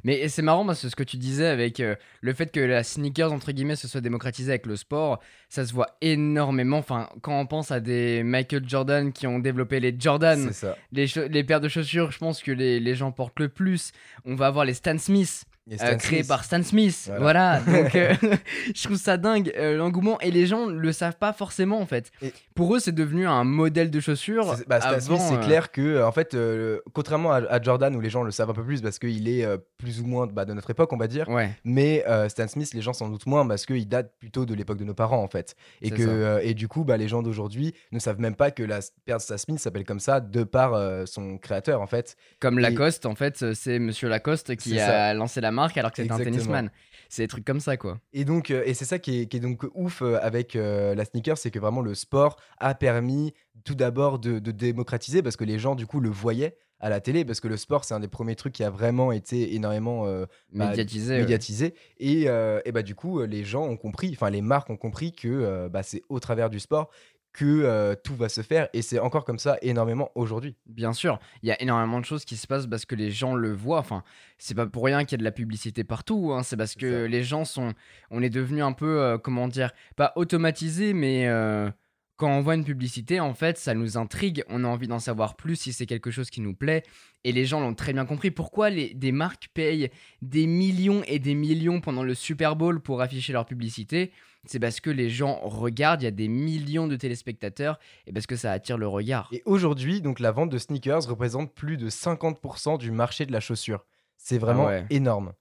[0.04, 2.84] Mais c'est marrant parce que ce que tu disais avec euh, le fait que la
[2.84, 6.78] sneakers, entre guillemets, se soit démocratisée avec le sport, ça se voit énormément.
[6.78, 10.52] Enfin, quand on pense à des Michael Jordan qui ont développé les Jordan,
[10.92, 13.92] les, paires de chaussures, je pense que les, les gens portent le plus.
[14.26, 15.46] On va avoir les Stan Smith,
[15.78, 16.28] Stan créés Smith.
[16.28, 17.12] par Stan Smith.
[17.20, 17.82] Voilà, Voilà.
[17.84, 18.14] donc euh,
[18.76, 22.12] je trouve ça dingue euh, l'engouement et les gens le savent pas forcément en fait.
[22.22, 24.56] Et- Pour eux, c'est devenu un modèle de chaussures.
[24.58, 27.38] C'est- bah, Stan avant, Smith, c'est euh, clair que, euh, en fait, euh, contrairement à,
[27.38, 30.02] à Jordan, où les gens le savent un peu plus parce qu'il est euh, plus
[30.02, 32.82] ou moins bah, de notre époque, on va dire, Ouais, mais euh, Stan Smith, les
[32.82, 35.56] gens s'en doutent moins parce qu'il date plutôt de l'époque de nos parents, en fait.
[35.82, 38.64] Et, que, euh, et du coup, bah, les gens d'aujourd'hui ne savent même pas que
[38.64, 42.16] la paire de Stan Smith s'appelle comme ça de par euh, son créateur, en fait.
[42.40, 45.92] comme Et- Lacoste, en fait, euh, c'est Monsieur Lacoste qui a lancé la marque alors
[45.92, 46.70] que c'était un tennisman.
[47.10, 48.00] C'est des trucs comme ça, quoi.
[48.14, 50.94] Et donc, euh, et c'est ça qui est, qui est donc ouf euh, avec euh,
[50.94, 55.36] la sneaker, c'est que vraiment le sport a permis tout d'abord de, de démocratiser parce
[55.36, 56.56] que les gens du coup le voyaient.
[56.82, 59.12] à la télé parce que le sport c'est un des premiers trucs qui a vraiment
[59.12, 61.66] été énormément euh, bah, Médiatisé.
[61.66, 61.74] ouais.
[61.98, 65.12] et, euh, et bah du coup les gens ont compris enfin les marques ont compris
[65.12, 66.90] que euh, bah, c'est au travers du sport
[67.34, 71.20] que euh, tout va se faire et c'est encore comme ça énormément aujourd'hui Bien sûr,
[71.44, 73.80] il y a énormément de choses qui se passent parce que les gens le voient.
[73.80, 74.04] Enfin,
[74.38, 76.32] c'est pas pour rien qu'il y a de la publicité partout.
[76.34, 77.74] hein, C'est parce que les gens sont.
[78.12, 81.70] On est devenu un peu, euh, comment dire, pas automatisé, mais euh,
[82.18, 84.44] quand on voit une publicité, en fait, ça nous intrigue.
[84.50, 86.84] On a envie d'en savoir plus si c'est quelque chose qui nous plaît.
[87.24, 88.32] Et les gens l'ont très bien compris.
[88.32, 89.90] Pourquoi les, des marques payent
[90.22, 94.12] des millions et des millions pendant le Super Bowl pour afficher leur publicité?
[94.46, 98.26] C'est parce que les gens regardent, il y a des millions de téléspectateurs et parce
[98.26, 99.30] que ça attire le regard.
[99.32, 103.40] et aujourd'hui donc la vente de sneakers représente plus de 50% du marché de la
[103.40, 103.86] chaussure
[104.18, 104.86] c'est vraiment ouais.
[104.90, 105.34] énorme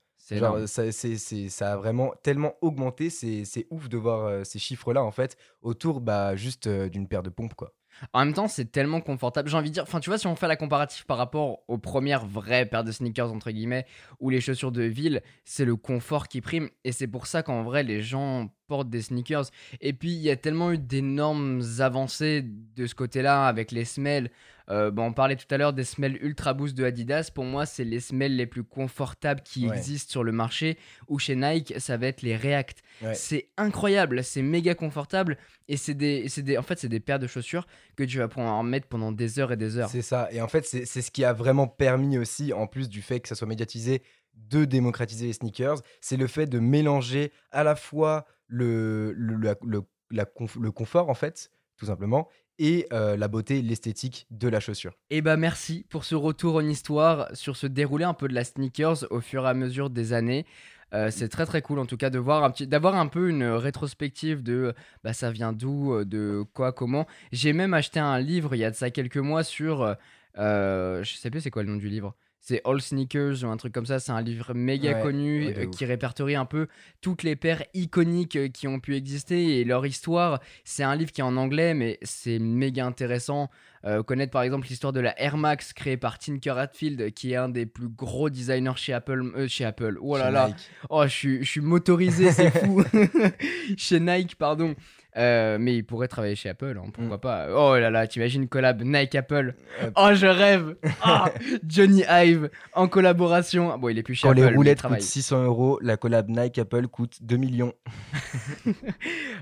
[0.67, 5.37] ça, a vraiment tellement augmenté, c'est c'est ouf de voir euh, ces chiffres-là en fait
[5.63, 7.73] autour bah, juste euh, d'une paire de pompes quoi.
[8.13, 9.49] En même temps, c'est tellement confortable.
[9.49, 11.79] J'ai envie de dire, enfin, tu vois, si on fait la comparative par rapport aux
[11.79, 13.87] premières vraies paires de sneakers, entre guillemets,
[14.21, 16.69] ou les chaussures de ville, c'est le confort qui prime.
[16.85, 19.47] Et c'est pour ça qu'en vrai, les gens portent des sneakers.
[19.81, 24.31] Et puis, il y a tellement eu d'énormes avancées de ce côté-là avec les semelles.
[24.71, 27.31] Euh, bon, on parlait tout à l'heure des semelles Ultra Boost de Adidas.
[27.35, 29.77] Pour moi, c'est les semelles les plus confortables qui Ouais.
[29.77, 30.77] existent sur le marché.
[31.09, 32.83] Ou chez Nike, ça va être les React.
[33.03, 33.15] Ouais.
[33.15, 35.39] C'est incroyable, c'est méga confortable.
[35.69, 38.53] Et c'est des, des, en fait, c'est des paires de chaussures que tu vas pouvoir
[38.55, 39.89] en mettre pendant des heures et des heures.
[39.89, 40.29] C'est ça.
[40.33, 43.21] Et en fait, c'est c'est ce qui a vraiment permis aussi, en plus du fait
[43.21, 44.03] que ça soit médiatisé,
[44.35, 49.57] de démocratiser les sneakers, c'est le fait de mélanger à la fois le, le, la-
[49.67, 52.29] le- la conf- le confort en fait, tout simplement,
[52.59, 54.95] et euh, la beauté, l'esthétique de la chaussure.
[55.11, 58.45] Et bah merci pour ce retour en histoire sur ce déroulé un peu de la
[58.45, 60.47] sneakers au fur et à mesure des années.
[60.95, 63.29] Euh, c'est très très cool en tout cas de voir un petit, d'avoir un peu
[63.29, 67.07] une rétrospective de bah ça vient d'où, euh, de quoi, comment.
[67.31, 69.97] J'ai même acheté un livre il y a de ça quelques mois sur,
[70.37, 72.15] je sais plus c'est quoi le nom du livre.
[72.49, 74.01] C'est All Sneakers ou un truc comme ça.
[74.01, 76.67] C'est un livre méga Ouais, connu ouais, euh, qui répertorie un peu
[77.03, 80.41] toutes les paires iconiques euh, qui ont pu exister et leur histoire.
[80.65, 83.51] C'est un livre qui est en anglais, mais c'est méga intéressant.
[83.85, 87.37] Euh, connaître par exemple l'histoire de la Air Max créée par Tinker Hatfield, qui est
[87.37, 89.23] un des plus gros designers chez Apple.
[89.37, 89.99] euh, chez Apple.
[90.01, 90.47] Oh là Chez là.
[90.49, 90.71] Nike.
[90.91, 92.83] Oh, je suis, je suis motorisé, c'est fou.
[93.77, 94.75] chez Nike, pardon.
[95.17, 97.21] Euh, mais il pourrait travailler chez Apple, hein, pourquoi Mm.
[97.21, 97.49] pas.
[97.53, 99.55] Oh là là, t'imagines collab Nike-Apple.
[99.97, 100.77] Oh, je rêve.
[101.03, 101.33] Ah,
[101.67, 103.77] Johnny Ive en collaboration.
[103.79, 104.41] Bon, il est plus chez Quand Apple.
[104.41, 107.73] les mais il roulettes coûtent 600 euros, la collab Nike-Apple coûte 2 millions.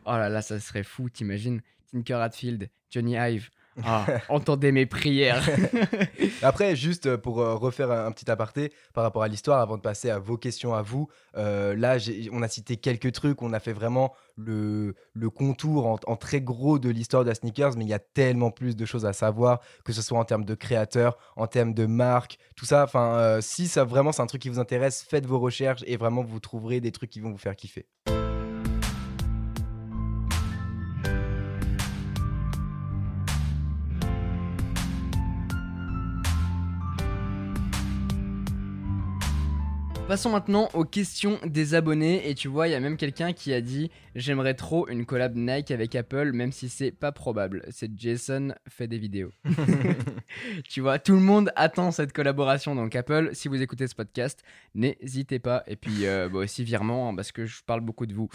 [0.06, 3.50] Oh là là, ça serait fou, t'imagines Tinker Hatfield, Johnny Ive.
[3.84, 5.48] Ah, entendez mes prières.
[6.42, 9.82] Après, juste euh, pour euh, refaire un, petit aparté par rapport à l'histoire, avant de
[9.82, 11.96] passer à vos questions à vous, euh, là,
[12.32, 16.40] on a cité quelques trucs, on a fait vraiment le, le contour en, en très
[16.40, 19.12] gros de l'histoire de la sneakers, mais il y a tellement plus de choses à
[19.12, 22.84] savoir, que ce soit en termes de créateurs, en termes de marques, tout ça.
[22.84, 25.96] Enfin, euh, si ça vraiment c'est un truc qui vous intéresse, faites vos recherches et
[25.96, 27.86] vraiment vous trouverez des trucs qui vont vous faire kiffer.
[40.08, 42.30] Passons maintenant aux questions des abonnés.
[42.30, 45.34] Et tu vois, il y a même quelqu'un qui a dit J'aimerais trop une collab
[45.34, 47.64] Nike avec Apple, même si c'est pas probable.
[47.70, 49.32] C'est Jason fait des vidéos.
[50.68, 52.76] tu vois, tout le monde attend cette collaboration.
[52.76, 54.44] Donc, Apple, si vous écoutez ce podcast,
[54.76, 55.64] n'hésitez pas.
[55.66, 58.28] Et puis, euh, bah, aussi virement, hein, parce que je parle beaucoup de vous.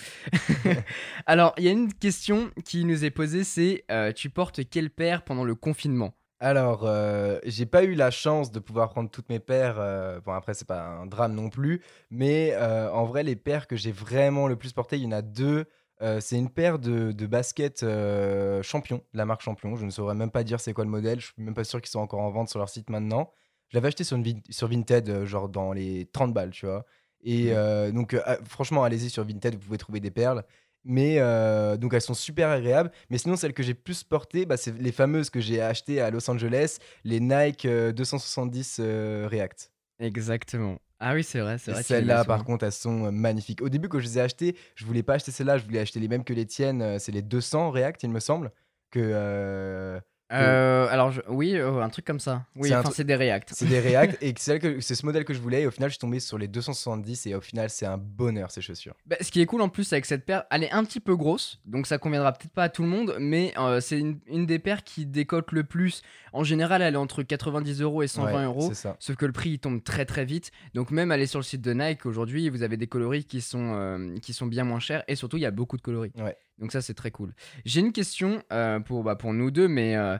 [1.26, 4.90] Alors, il y a une question qui nous est posée c'est euh, Tu portes quelle
[4.90, 6.14] paire pendant le confinement?
[6.43, 9.75] Alors, euh, j'ai pas eu la chance de pouvoir prendre toutes mes paires.
[9.80, 11.82] euh, bon, après, c'est pas un drame non plus.
[12.10, 15.12] Mais euh, en vrai, les paires que j'ai vraiment le plus portées, il y en
[15.12, 15.65] a deux.
[16.01, 19.75] Euh, c'est une paire de, de baskets euh, Champion, de la marque Champion.
[19.75, 21.19] Je ne saurais même pas dire c'est quoi le modèle.
[21.19, 23.32] Je suis même pas sûr qu'ils sont encore en vente sur leur site maintenant.
[23.69, 26.65] Je l'avais acheté sur, une Vin- sur Vinted, euh, genre dans les 30 balles, tu
[26.65, 26.86] vois.
[27.23, 30.43] Et euh, donc, euh, ah, franchement, allez-y sur Vinted, vous pouvez trouver des perles.
[30.84, 32.91] Mais euh, donc elles sont super agréables.
[33.10, 36.10] Mais sinon, celles que j'ai plus portées, bah, c'est les fameuses que j'ai achetées à
[36.10, 39.72] Los Angeles, les Nike euh, 270 euh, React.
[40.00, 40.80] Exactement.
[41.00, 41.82] Ah oui, c'est vrai, c'est vrai.
[41.84, 43.62] Celles-là, par contre, elles sont euh, magnifiques.
[43.62, 46.00] Au début, quand je les ai achetées, je voulais pas acheter celles-là, je voulais acheter
[46.00, 46.82] les mêmes que les tiennes.
[46.82, 48.52] euh, C'est les 200 React, il me semble.
[48.91, 50.00] Que euh,
[50.32, 52.46] Euh, alors, je- oui, euh, un truc comme ça.
[52.56, 53.50] Oui, enfin, c'est des React.
[53.54, 55.62] c'est des React et c'est ce modèle que je voulais.
[55.63, 58.52] Et au final, je suis tombé sur les 270 et au final, c'est un bonheur
[58.52, 58.96] ces chaussures.
[59.06, 61.15] Bah, ce qui est cool en plus avec cette paire, elle est un petit peu
[61.15, 64.46] grosse, donc ça conviendra peut-être pas à tout le monde, mais euh, c'est une, une
[64.46, 66.02] des paires qui décote le plus.
[66.34, 68.67] En général, elle est entre 90 euros et 120 Ouais, euros.
[68.70, 68.96] C'est ça.
[69.00, 70.52] Sauf que le prix il tombe très très vite.
[70.74, 74.15] Donc même aller sur le site de Nike aujourd'hui, vous avez des coloris qui sont,
[74.22, 76.12] qui sont bien moins chers et surtout il y a beaucoup de coloris.
[76.17, 76.38] Ouais.
[76.62, 77.34] Donc ça c'est très cool.
[77.65, 80.17] J'ai une question euh, pour, bah, pour nous deux, mais euh,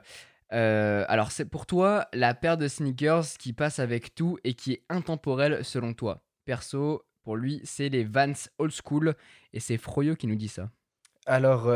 [0.52, 4.72] Euh, alors, c'est pour toi la paire de sneakers qui passe avec tout et qui
[4.72, 6.26] est intemporelle selon toi?
[6.44, 9.14] Perso, pour lui, c'est les Vans Old School
[9.54, 10.68] et c'est Froyo qui nous dit ça.
[11.24, 11.68] Alors,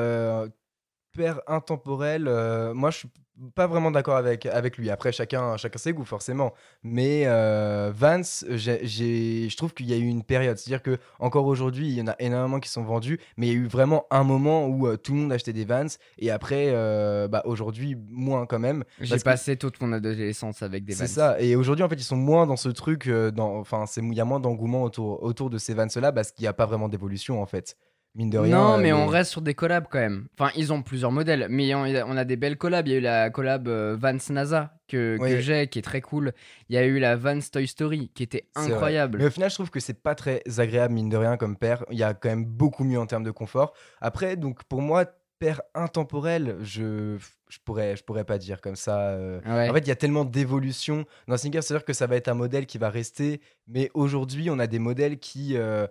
[1.47, 3.09] intemporel, euh, moi je suis
[3.55, 4.91] pas vraiment d'accord avec, avec lui.
[4.91, 6.55] Après, chacun, chacun ses goûts, forcément.
[6.83, 10.57] Mais euh, Vance, je trouve qu'il y a eu une période.
[10.57, 13.57] C'est-à-dire que encore aujourd'hui, il y en a énormément qui sont vendus, mais il y
[13.57, 15.87] a eu vraiment un moment où euh, tout le monde achetait des Vans.
[16.19, 18.85] Et après, euh, bah, aujourd'hui, moins quand même.
[19.01, 21.01] J'ai que- passé toute mon adolescence avec des Vans.
[21.01, 21.39] C'est ça.
[21.41, 23.07] Et aujourd'hui, en fait, ils sont moins dans ce truc.
[23.09, 26.49] dans, enfin, il y a moins d'engouement autour, autour de ces Vans-là parce qu'il n'y
[26.49, 27.77] a pas vraiment d'évolution, en fait.
[28.17, 28.57] Mine de rien.
[28.57, 30.27] non, euh, mais on reste sur des collabs quand même.
[30.39, 32.89] Enfin, ils ont plusieurs modèles, mais on on a des belles collabs.
[32.89, 36.33] Il y a eu la collab euh, Vans NASA que, j'ai, qui est très cool.
[36.71, 39.19] Il y a eu la Vans Toy Story, qui était incroyable.
[39.19, 41.85] Mais au final, je trouve que c'est pas très agréable, mine de rien, comme paire.
[41.91, 43.75] Il y a quand même beaucoup mieux en termes de confort.
[44.01, 45.05] Après, donc pour moi,
[45.39, 49.11] paire intemporelle, je, je, pourrais, je pourrais pas dire comme ça.
[49.11, 49.41] euh.
[49.45, 49.69] Ouais.
[49.69, 52.29] En fait, il y a tellement d'évolution dans le sneaker, c'est-à-dire que ça va être
[52.29, 53.41] un modèle qui va rester.
[53.69, 55.57] Mais aujourd'hui, on a des modèles qui.
[55.57, 55.87] euh,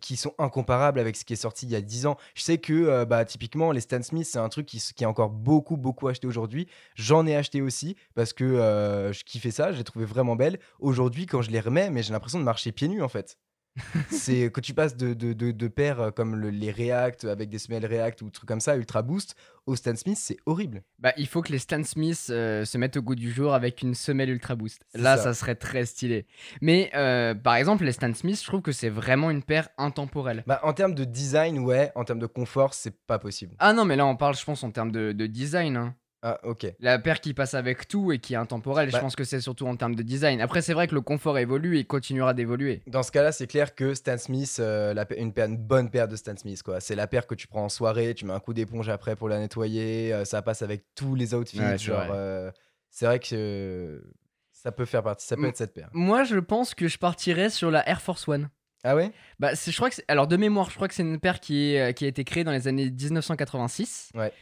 [0.00, 2.16] qui, sont incomparables avec ce qui est sorti il y a 10 ans.
[2.34, 5.30] Je sais que, euh, bah, typiquement, les Stan Smith, c'est un truc qui est encore
[5.30, 6.68] beaucoup, beaucoup acheté aujourd'hui.
[6.94, 10.58] J'en ai acheté aussi parce que euh, je kiffais ça, je l'ai trouvé vraiment belle.
[10.80, 13.38] Aujourd'hui, quand je les remets, mais j'ai l'impression de marcher pieds nus en fait.
[14.10, 17.48] C'est que tu passes de, de, de, de paires euh, comme le- les React avec
[17.48, 19.34] des semelles React ou trucs comme ça, Ultra Boost,
[19.66, 20.82] au Stan Smith, c'est horrible.
[20.98, 23.80] Bah, il faut que les Stan Smith euh, se mettent au goût du jour avec
[23.82, 24.84] une semelle Ultra Boost.
[24.94, 25.22] Là, ça.
[25.24, 25.34] ça.
[25.34, 26.26] serait très stylé.
[26.60, 30.44] Mais euh, par exemple, les Stan Smith, je trouve que c'est vraiment une paire intemporelle.
[30.46, 33.54] Bah, en termes de design, ouais, en termes de confort, c'est pas possible.
[33.58, 35.76] Ah non, mais là, on parle, je pense, en termes de, de design.
[35.76, 35.94] hein.
[36.24, 36.66] Ah, ok.
[36.78, 39.40] La paire qui passe avec tout et qui est intemporelle, Bah- je pense que c'est
[39.40, 40.40] surtout en termes de design.
[40.40, 42.80] Après, c'est vrai que le confort évolue et continuera d'évoluer.
[42.86, 46.06] Dans ce cas-là, c'est clair que Stan Smith, euh, la une, paire- une bonne paire
[46.06, 46.78] de Stan Smith, quoi.
[46.78, 49.28] C'est la paire que tu prends en soirée, tu mets un coup d'éponge après pour
[49.28, 51.58] la nettoyer, euh, ça passe avec tous les outfits.
[51.58, 52.08] Ouais, c'est genre, vrai.
[52.12, 52.50] euh,
[52.88, 54.04] c'est vrai que
[54.52, 55.88] ça peut faire partie, ça peut être cette paire.
[55.92, 58.48] Moi, je pense que je partirais sur la Air Force One.
[58.84, 59.10] Ah ouais?
[59.40, 61.94] Bah, je crois que alors de mémoire, je crois que c'est une paire qui, est,
[61.94, 64.10] qui a été créée dans les années 1986.
[64.14, 64.32] Ouais.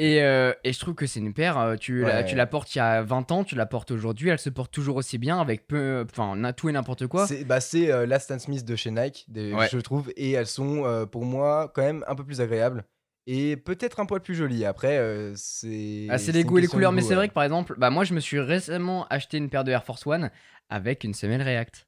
[0.00, 2.24] Et, euh, et je trouve que c'est une paire, euh, tu, la, Ouais.
[2.24, 4.72] tu la portes il y a 20 ans, tu la portes aujourd'hui, elle se porte
[4.72, 7.26] toujours aussi bien avec peu, enfin, tout et n'importe quoi.
[7.26, 9.68] C'est bah, euh, la Stan Smith de chez Nike, des- Ouais.
[9.72, 12.84] je trouve, et elles sont euh, pour moi quand même un peu plus agréables
[13.26, 14.64] et peut-être un poil plus jolies.
[14.64, 16.06] Après, c'est.
[16.10, 18.04] Ah, c'est les goûts et les couleurs, mais c'est vrai que par exemple, bah, moi
[18.04, 20.30] je me suis récemment acheté une paire de Air Force One
[20.70, 21.87] avec une semelle React.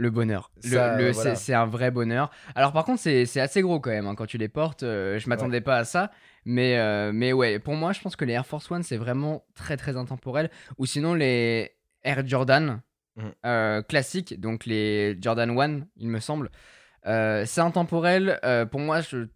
[0.00, 0.50] Le bonheur.
[0.62, 1.34] Le- Ça, le- c'est- voilà.
[1.34, 2.30] C'est un vrai bonheur.
[2.54, 4.06] Alors par contre, c'est assez gros quand même.
[4.06, 6.10] hein, quand tu les portes, euh, je m'attendais pas à ça.
[6.44, 9.44] Mais, euh, mais ouais, pour moi, je pense que les Air Force One, c'est vraiment
[9.54, 10.50] très très intemporel.
[10.78, 11.72] Ou sinon, les
[12.04, 12.80] Air Jordan
[13.16, 13.32] Mhm.
[13.44, 16.50] euh, classiques, donc les Jordan 1, il me semble.
[17.06, 18.38] Euh, c'est intemporel.
[18.70, 19.26] pour moi, je...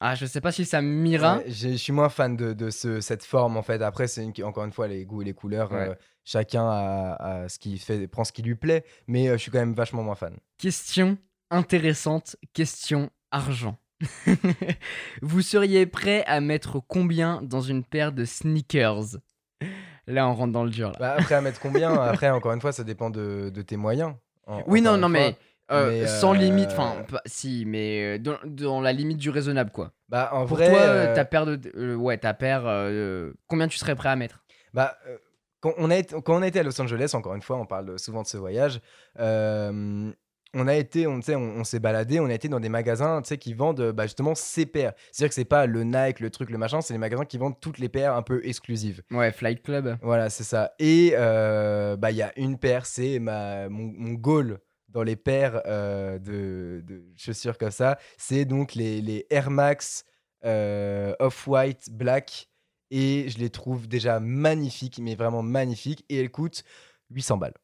[0.00, 1.38] Ah, je sais pas si ça m'ira.
[1.38, 3.80] Ouais, je suis moins fan de, de ce- cette forme en fait.
[3.82, 5.72] Après, c'est une- encore une fois les goûts et les couleurs.
[5.72, 5.88] Ouais.
[5.90, 9.38] euh, chacun a, a ce qui fait, prend ce qui lui plaît, mais euh, je
[9.38, 10.36] suis quand même vachement moins fan.
[10.58, 11.16] Question
[11.50, 13.78] intéressante, question argent.
[15.22, 19.18] Vous seriez prêt à mettre combien dans une paire de sneakers?
[20.06, 20.90] Là, on rentre dans le dur.
[20.92, 20.96] Là.
[21.00, 21.92] Bah, après, à mettre combien?
[22.00, 24.14] Après, encore une fois, ça dépend de, de tes moyens.
[24.46, 25.36] en- oui, non, non, mais.
[25.70, 26.70] Euh, sans euh, limite.
[26.70, 29.92] Enfin, pas- si, mais euh, dans, dans la limite du raisonnable, quoi.
[30.08, 33.68] Bah, en Pour vrai, toi, euh, ta paire de, euh, ouais, ta paire, euh, combien
[33.68, 34.44] tu serais prêt à mettre?
[34.72, 35.16] Bah, euh,
[35.60, 37.98] quand, on a été, quand on été à Los Angeles, encore une fois, on parle
[37.98, 38.80] souvent de ce voyage.
[39.18, 40.12] euh,
[40.58, 43.28] on a été, on, on, on s'est baladé, on a été dans des magasins tu
[43.28, 44.92] sais, qui vendent euh, bah, justement ces paires.
[45.12, 47.60] C'est-à-dire que c'est pas le Nike, le truc, le machin, c'est les magasins qui vendent
[47.60, 49.02] toutes les paires un peu exclusives.
[49.10, 49.98] Ouais, Flight Club.
[50.00, 50.72] Voilà, c'est ça.
[50.78, 55.62] Et euh, bah, il y a une paire, c'est mon, mon goal dans les paires
[55.66, 57.98] euh, de, de chaussures comme ça.
[58.16, 60.04] C'est donc les, les Air Max
[60.44, 62.48] euh, Off-White Black.
[62.92, 66.04] Et je les trouve déjà magnifiques, mais vraiment magnifiques.
[66.08, 66.62] Et elles coûtent
[67.10, 67.54] 800 balles.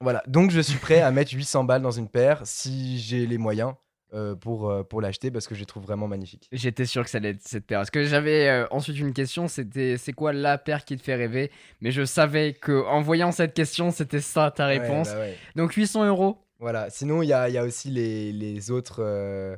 [0.00, 3.38] Voilà, donc je suis prêt à mettre 800 balles dans une paire si j'ai les
[3.38, 3.74] moyens
[4.12, 6.48] euh, pour, euh, pour l'acheter parce que je les trouve vraiment magnifiques.
[6.52, 7.78] J'étais sûr que ça allait être cette paire.
[7.78, 11.14] Parce que j'avais euh, ensuite une question, c'était c'est quoi la paire qui te fait
[11.14, 11.50] rêver?
[11.80, 15.08] Mais je savais que en voyant cette question, c'était ça ta Ouais, réponse.
[15.08, 15.36] bah ouais.
[15.54, 18.96] Donc 800 euros Voilà, sinon il y a, il y a aussi les, les autres.
[19.00, 19.56] euh,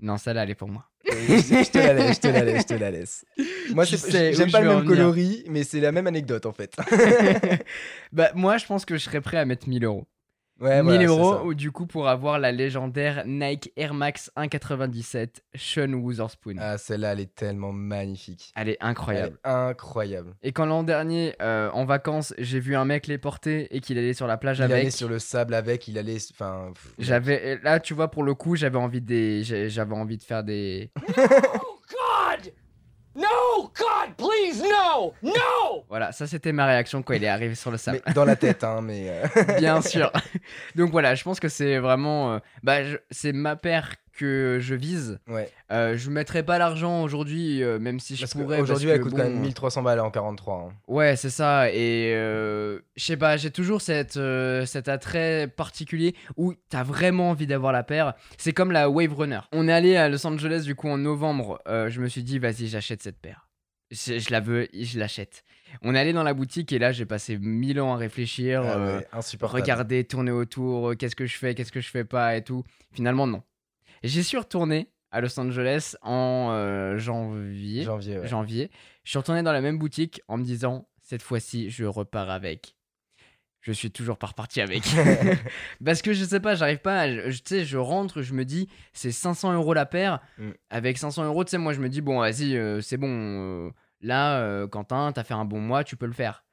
[0.00, 0.84] Non, celle-là, elle est pour moi.
[1.06, 3.24] je, je te la laisse, je te la laisse, je te la laisse.
[3.74, 4.98] Moi, Tu c'est- sais où j'aime je pas le veux en même venir.
[4.98, 6.74] coloris, mais c'est la même anecdote en fait.
[8.12, 10.06] bah, moi, je pense que je serais prêt à mettre 1000 euros.
[10.60, 14.30] Ouais, 1000 voilà, c'est euros, ou du coup, pour avoir la légendaire Nike Air Max
[14.36, 16.54] 1,97 Sean Wotherspoon.
[16.58, 18.52] Ah, celle-là, elle est tellement magnifique.
[18.54, 19.38] Elle est incroyable.
[19.42, 20.34] Elle est incroyable.
[20.42, 23.98] Et quand l'an dernier, euh, en vacances, j'ai vu un mec les porter et qu'il
[23.98, 24.92] allait sur la plage Il allait avec.
[24.92, 26.18] sur le sable avec, il allait.
[26.30, 26.72] Enfin.
[26.98, 30.44] J'avais là, tu vois, pour le coup, j'avais envie de des, j'avais envie de faire
[30.44, 30.90] des.
[31.16, 32.52] Oh, God!
[32.52, 33.03] Ouais, ouais, ouais, c'est ça.
[33.16, 34.16] No, God!
[34.16, 35.12] Please, no!
[35.22, 35.84] No!
[35.88, 38.00] Voilà, ça c'était ma réaction quand il est arrivé sur le sable.
[38.06, 39.06] Mais dans la tête, hein, mais.
[39.08, 39.26] euh,
[39.58, 40.10] Bien sûr.
[40.74, 42.34] Donc voilà, je pense que c'est vraiment.
[42.34, 42.78] euh, bah,
[43.10, 45.18] c'est ma paire que je vise.
[45.28, 45.50] ouais.
[45.72, 48.58] Euh, je mettrai pas l'argent aujourd'hui, euh, même si je pourrais.
[48.58, 50.54] qu'aujourd'hui, parce elle coûte quand même bon, 1300 balles en 43.
[50.68, 50.72] hein.
[50.88, 51.70] Ouais, c'est ça.
[51.70, 57.30] Et euh, je sais pas, j'ai toujours cette, euh, cet attrait particulier où t'as vraiment
[57.30, 58.14] envie d'avoir la paire.
[58.38, 59.40] C'est comme la Wave Runner.
[59.52, 61.60] On est allé à Los Angeles du coup en novembre.
[61.66, 63.48] je me suis dit, vas-y, j'achète cette paire.
[63.90, 65.44] Je, je la veux, je l'achète.
[65.82, 68.62] On est allé dans la boutique et là, j'ai passé mille ans à réfléchir.
[68.64, 69.06] Ah ouais,
[69.42, 72.62] regarder, tourner autour, qu'est-ce que je fais, qu'est-ce que je fais pas et tout.
[72.92, 73.42] Finalement, non.
[74.04, 77.82] J'y suis retourné à Los Angeles en euh, janvier.
[77.84, 78.26] Janvier, ouais.
[78.28, 78.70] janvier.
[79.04, 82.76] Je suis retourné dans la même boutique en me disant cette fois-ci, je repars avec.
[83.60, 84.82] Je suis toujours pas reparti avec.
[85.84, 87.00] Parce que je sais pas, j'arrive pas.
[87.00, 90.20] à- je- Tu sais, je rentre, je me dis c'est 500 euros la paire.
[90.38, 90.50] Mm.
[90.70, 93.08] Avec 500 euros, tu sais, moi je me dis bon, vas-y, euh, c'est bon.
[93.10, 93.70] euh,
[94.02, 96.44] là, Quentin, t'as fait un bon mois, tu peux le faire.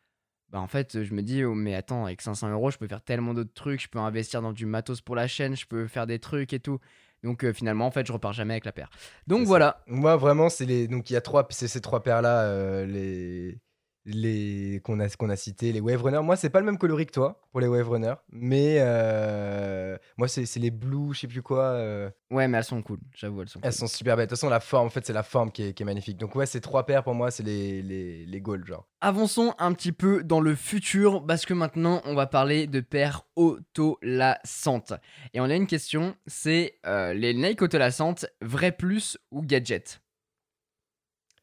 [0.50, 3.02] Bah en fait, je me dis, oh, mais attends, avec 500 euros, je peux faire
[3.02, 6.08] tellement d'autres trucs, je peux investir dans du matos pour la chaîne, je peux faire
[6.08, 6.80] des trucs et tout.
[7.24, 8.90] Donc euh, finalement, en fait, je repars jamais avec la paire.
[9.28, 9.46] Donc ça.
[9.48, 9.84] voilà.
[9.88, 10.88] Moi, vraiment, c'est les.
[10.88, 11.48] Donc, il y a trois.
[11.50, 13.60] C'est ces trois paires-là, euh, les.
[14.06, 16.22] Les qu'on a, qu'on a cités, les Wave Runner.
[16.24, 20.28] Moi, c'est pas le même coloris que toi pour les Wave Runner, mais euh, moi,
[20.28, 21.64] c'est les Blue, je sais plus quoi.
[21.66, 23.68] euh, Ouais, mais elles sont cool, j'avoue, elles sont cool.
[23.68, 24.26] elles sont super belles.
[24.26, 26.18] De toute façon, la forme, en fait, c'est la forme qui est, qui est magnifique.
[26.18, 28.88] Donc, ouais, ces trois paires pour moi, c'est les, les, les goals, genre.
[29.02, 33.24] Avançons un petit peu dans le futur parce que maintenant on va parler de paires
[33.36, 34.94] autolassantes.
[35.34, 40.02] Et on a une question, c'est euh, les Nike autolassantes, vrai plus ou gadget?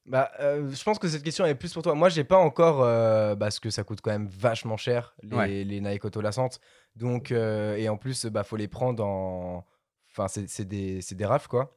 [0.09, 1.95] Bah, euh, je pense que cette question est plus pour toi.
[1.95, 5.65] Moi, j'ai pas encore, euh, parce que ça coûte quand même vachement cher les, Ouais.
[5.65, 6.61] les Nike autolassantes.
[6.97, 9.67] Donc, euh, et en plus, bah, faut les prendre en,
[10.11, 11.77] enfin, c'est des, des rafles quoi.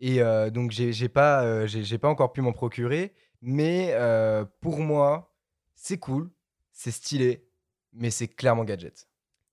[0.00, 0.20] Et
[0.52, 3.14] donc, j'ai pas, j'ai pas encore pu m'en procurer.
[3.42, 3.94] Mais
[4.60, 5.32] pour moi,
[5.74, 6.30] c'est cool,
[6.72, 7.48] c'est stylé,
[7.92, 9.08] mais c'est clairement gadget.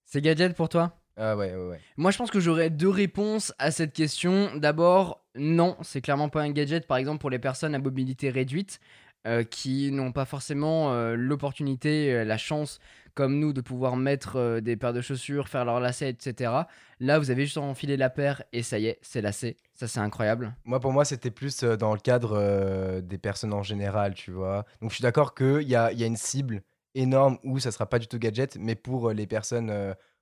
[0.05, 0.99] C'est gadget pour toi?
[1.17, 1.79] Ah ouais, ouais, ouais.
[1.97, 4.55] Moi je pense que j'aurais deux réponses à cette question.
[4.57, 8.79] D'abord, non, c'est clairement pas un gadget, par exemple pour les personnes à mobilité réduite.
[9.27, 12.79] euh, qui n'ont pas forcément euh, l'opportunité, euh, la chance,
[13.15, 16.51] comme nous, de pouvoir mettre des paires de chaussures, faire leurs lacets, etc.
[16.99, 19.57] Là, vous avez juste enfiler la paire et ça y est, c'est lacé.
[19.73, 20.53] Ça, c'est incroyable.
[20.63, 24.63] Moi, pour moi, c'était plus dans le cadre des personnes en général, tu vois.
[24.79, 26.61] Donc, je suis d'accord qu'il y a, y a une cible
[26.93, 29.73] énorme où ça sera pas du tout gadget, mais pour les personnes,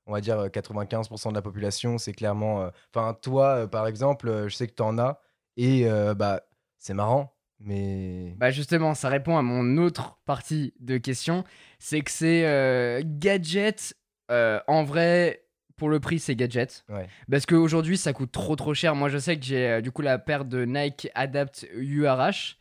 [0.05, 2.61] on va dire euh, 95% de la population, c'est clairement.
[2.63, 5.19] euh, Enfin, toi, euh, par exemple, euh, je sais que tu en as,
[5.57, 6.41] et euh, bah,
[6.77, 8.35] c'est marrant, mais.
[8.37, 11.43] Bah justement, ça répond à mon autre partie de question.
[11.79, 13.95] C'est que c'est euh, gadget.
[14.31, 15.45] euh, en vrai,
[15.77, 16.83] pour le prix, c'est gadget.
[16.89, 17.07] Ouais.
[17.29, 18.95] Parce qu'aujourd'hui, ça coûte trop trop cher.
[18.95, 22.57] Moi, je sais que j'ai euh, du coup la paire de Nike Adapt URH.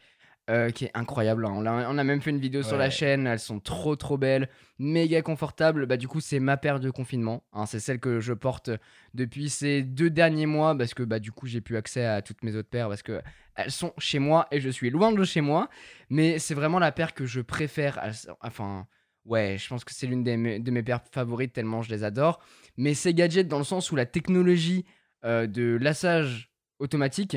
[0.50, 1.46] Euh, qui est incroyable.
[1.46, 1.52] hein.
[1.55, 3.26] On, a, on a même fait une vidéo sur la chaîne.
[3.26, 5.87] Elles sont trop trop belles, méga confortables.
[5.87, 7.44] Bah du coup, c'est ma paire de confinement.
[7.52, 7.66] hein.
[7.66, 8.70] C'est celle que je porte
[9.14, 12.42] depuis ces deux derniers mois parce que bah du coup, j'ai plus accès à toutes
[12.42, 13.20] mes autres paires parce que
[13.55, 15.68] elles sont chez moi et je suis loin de chez moi.
[16.11, 18.00] Mais c'est vraiment la paire que je préfère.
[18.02, 18.87] Elles Enfin,
[19.24, 22.40] ouais, je pense que c'est l'une de mes paires favorites tellement je les adore.
[22.76, 24.85] Mais c'est gadget dans le sens où la technologie
[25.24, 26.50] euh, de lassage
[26.81, 27.37] automatique,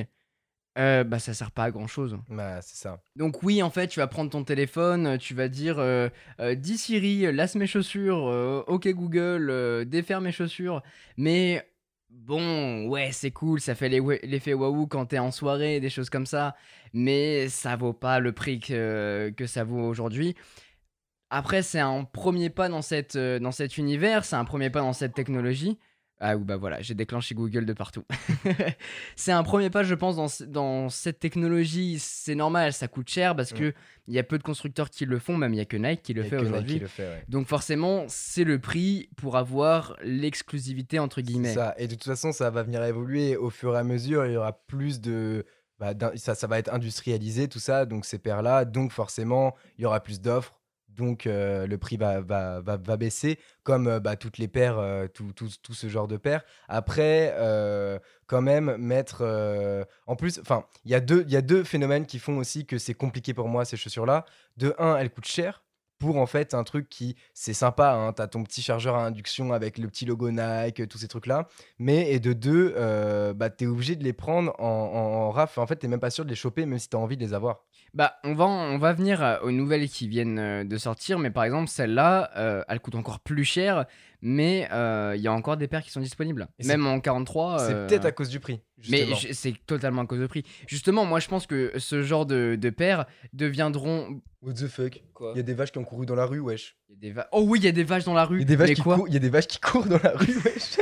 [0.78, 2.18] euh, bah ça sert pas à grand chose.
[2.30, 3.00] Bah, c'est ça.
[3.16, 6.10] Donc oui, en fait, tu vas prendre ton téléphone, euh, tu vas dire euh,
[6.42, 8.26] euh, dis Siri, lasse mes chaussures,
[8.68, 10.82] ok Google, défaire mes chaussures.
[11.16, 11.66] Mais
[12.10, 16.26] bon, ouais, c'est cool, ça fait l'effet waouh quand t'es en soirée, des choses comme
[16.26, 16.56] ça.
[16.94, 20.36] Mais ça vaut pas le prix que, que ça vaut aujourd'hui.
[21.30, 24.94] Après, c'est un premier pas dans, cette, dans cet univers, c'est un premier pas dans
[24.94, 25.78] cette technologie.
[26.22, 28.04] Ah ou bah voilà, j'ai déclenché Google de partout.
[29.16, 31.98] c'est un premier pas, je pense, dans, dans cette technologie.
[32.00, 33.58] C'est normal, ça coûte cher parce Mm.
[33.58, 33.74] que
[34.08, 36.04] il y a peu de constructeurs qui le font, même il y a que Nike
[36.04, 36.82] qui le fait aujourd'hui.
[37.00, 37.24] ouais.
[37.28, 41.54] Donc forcément, c'est le prix pour avoir l'exclusivité entre guillemets.
[41.54, 41.74] ça.
[41.78, 44.26] Et de toute façon, ça va venir évoluer au fur et à mesure.
[44.26, 45.46] Il y aura plus de.
[45.80, 48.66] bah, ça, ça va être industrialisé, tout ça, donc ces paires-là.
[48.66, 50.56] Donc forcément, il y aura plus d'offres.
[50.96, 54.78] Donc euh, le prix va, va, va, va baisser, comme euh, bah, toutes les paires,
[54.80, 56.44] euh, tout, tout, tout ce genre de paires.
[56.68, 57.36] Après,
[58.28, 59.24] quand même, mettre.
[60.08, 60.42] En plus,
[60.86, 63.34] il y, a deux- il y a deux phénomènes qui font aussi que c'est compliqué
[63.34, 64.26] pour moi, ces chaussures-là.
[64.58, 65.62] De un, elles coûtent cher
[66.00, 69.54] pour en fait un truc qui c'est sympa hein, t'as ton petit chargeur à induction
[69.54, 71.48] avec le petit logo Nike tous ces trucs là
[71.80, 75.58] mais et de deux euh, bah t'es obligé de les prendre en, en, raf.
[75.58, 77.34] En fait t'es même pas sûr de les choper même si t'as envie de les
[77.34, 77.62] avoir.
[77.96, 81.32] Bah, on va, on va venir euh, aux nouvelles qui viennent euh, de sortir, mais
[81.32, 83.86] par exemple, celle-là, euh, elle coûte encore plus cher,
[84.22, 86.48] mais euh, il y a encore des paires qui sont disponibles.
[86.60, 87.60] Et Même en 43.
[87.60, 89.34] c'est euh, peut-être à cause du prix Mais justement.
[89.34, 90.44] c'est totalement à cause de prix.
[90.68, 94.22] Justement, moi je pense que ce genre de, de paires deviendront.
[94.42, 95.02] What the fuck?
[95.14, 95.32] Quoi?
[95.34, 96.76] Il y a des vaches qui ont couru dans la rue, wesh.
[96.90, 98.38] Il y a des va- Oh oui, il y a des vaches dans la rue.
[98.38, 100.00] Il y a des vaches, qui, courent, il y a des vaches qui courent dans
[100.02, 100.78] la rue, wesh.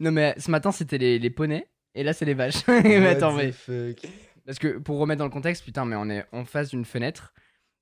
[0.00, 2.66] Non mais ce matin c'était les, les poneys et là c'est les vaches.
[2.68, 3.52] mais What attends, the mais...
[3.52, 3.98] fuck?
[4.44, 7.34] Parce que pour remettre dans le contexte, putain, mais on est en face d'une fenêtre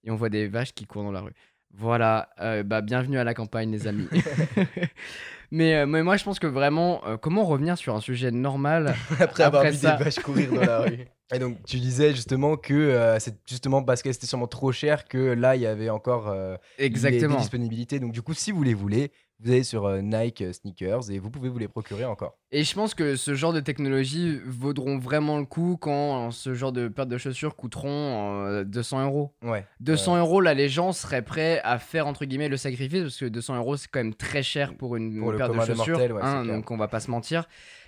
[0.03, 1.33] et on voit des vaches qui courent dans la rue.
[1.77, 4.07] Voilà, euh, bah bienvenue à la campagne, les amis.
[5.51, 8.95] mais, euh, mais moi, je pense que vraiment, euh, comment revenir sur un sujet normal
[9.18, 9.97] Après avoir vu ça.
[9.97, 10.99] des vaches courir dans la rue.
[11.35, 15.18] Et donc, tu disais justement que c'est justement parce que c'était sûrement trop cher que
[15.18, 16.33] là, il y avait encore
[16.79, 17.35] Exactement.
[17.35, 17.99] des disponibilités.
[17.99, 19.11] Donc, du coup, si vous les voulez,
[19.41, 22.39] vous allez sur euh, Nike euh, Sneakers et vous pouvez vous les procurer encore.
[22.53, 26.72] Et je pense que ce genre de technologies vaudront vraiment le coup quand ce genre
[26.72, 29.35] de paires de chaussures coûteront euh, 200 euros.
[29.43, 29.66] Ouais.
[29.80, 33.26] 200 euros, là, les gens seraient prêts à faire entre guillemets le sacrifice parce que
[33.26, 35.99] 200 euros, c'est quand même très cher pour une Pour paire de chaussures.
[35.99, 37.47] ouais, hein, donc on va pas se mentir.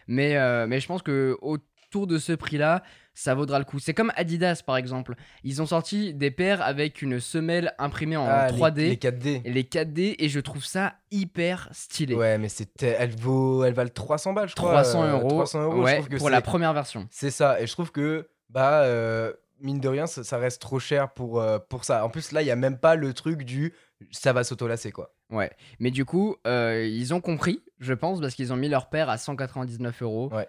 [0.08, 2.82] Mais, euh, mais je pense que autour de ce prix-là,
[3.18, 3.78] ça vaudra le coup.
[3.78, 5.14] C'est comme Adidas par exemple.
[5.42, 8.88] Ils ont sorti des paires avec une semelle imprimée en Ah, les- 3D.
[8.90, 9.40] Les, 4D.
[9.44, 12.14] et les 4D et je trouve ça hyper stylé.
[12.14, 14.70] Ouais, mais c'était, elle vaut, elle valent 300 balles, je crois.
[14.72, 17.08] 300 euh, euros, 300 euros, je ouais, trouve que pour c'est- la première version.
[17.10, 20.78] C'est ça, et je trouve que, bah, euh, mine de rien, ça, ça reste trop
[20.78, 22.04] cher pour, euh, pour ça.
[22.04, 23.72] En plus, là, il y a même pas le truc du
[24.10, 25.14] ça va s'autolasser, quoi.
[25.30, 25.50] Ouais,
[25.80, 29.08] mais du coup, euh, ils ont compris, je pense, parce qu'ils ont mis leur paire
[29.08, 30.28] à 199 euros.
[30.34, 30.46] Ouais.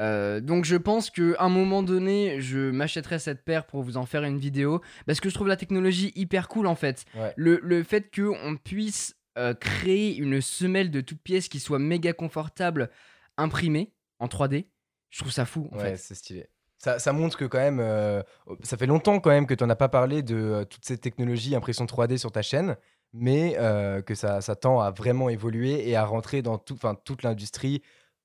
[0.00, 4.06] Euh, donc je pense qu'à un moment donné, je m'achèterai cette paire pour vous en
[4.06, 7.04] faire une vidéo, parce que je trouve la technologie hyper cool en fait.
[7.14, 7.32] Ouais.
[7.36, 12.12] Le, le fait qu'on puisse euh, créer une semelle de toute pièce qui soit méga
[12.12, 12.90] confortable,
[13.36, 14.66] imprimée en 3D,
[15.10, 15.96] je trouve ça fou en ouais, fait.
[15.96, 16.46] c'est stylé.
[16.78, 18.22] Ça, ça montre que quand même, euh,
[18.62, 21.54] ça fait longtemps quand même que tu n'en as pas parlé de toutes ces technologies
[21.54, 22.76] impression 3D sur ta chaîne,
[23.12, 27.22] mais euh, que ça, ça tend à vraiment évoluer et à rentrer dans tout, toute
[27.22, 27.82] l'industrie.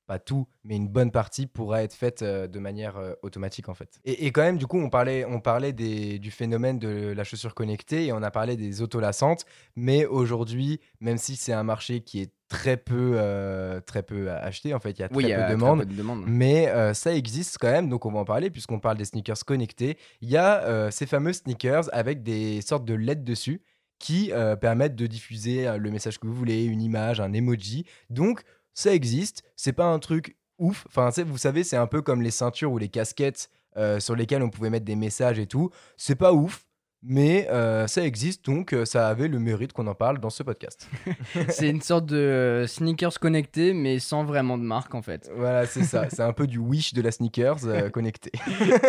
[0.08, 3.74] Pas tout, mais une bonne partie pourra être faite euh, de manière euh, automatique en
[3.74, 4.00] fait.
[4.06, 7.24] Et, et quand même, du coup, on parlait, on parlait des, du phénomène de la
[7.24, 9.46] chaussure connectée et on a parlé des autolassantes.
[9.76, 14.76] Mais aujourd'hui, même si c'est un marché qui est très peu, euh, très peu acheté,
[14.76, 15.80] en fait, il y a très Oui, il y peu a de très demandes.
[15.80, 16.24] peu de demandes.
[16.28, 19.98] Mais ça existe quand même, donc on va en parler puisqu'on parle des sneakers connectés.
[20.22, 23.64] Il y a ces fameux sneakers avec des sortes de LED dessus
[23.98, 24.32] qui
[24.62, 27.86] permettent de diffuser le message que vous voulez, une image, un emoji.
[28.12, 28.44] Donc
[28.76, 30.86] ça existe, c'est pas un truc ouf.
[30.88, 34.44] Enfin, vous savez, c'est un peu comme les ceintures ou les casquettes euh, sur lesquelles
[34.44, 35.72] on pouvait mettre des messages et tout.
[35.98, 36.65] C'est pas ouf.
[37.08, 40.42] Mais euh, ça existe, donc euh, ça avait le mérite qu'on en parle dans ce
[40.42, 40.90] podcast.
[41.50, 45.30] C'est une sorte de euh, sneakers connectés, mais sans vraiment de marque en fait.
[45.36, 46.08] Voilà, c'est ça.
[46.10, 48.32] C'est un peu du wish de la sneakers euh, connectée.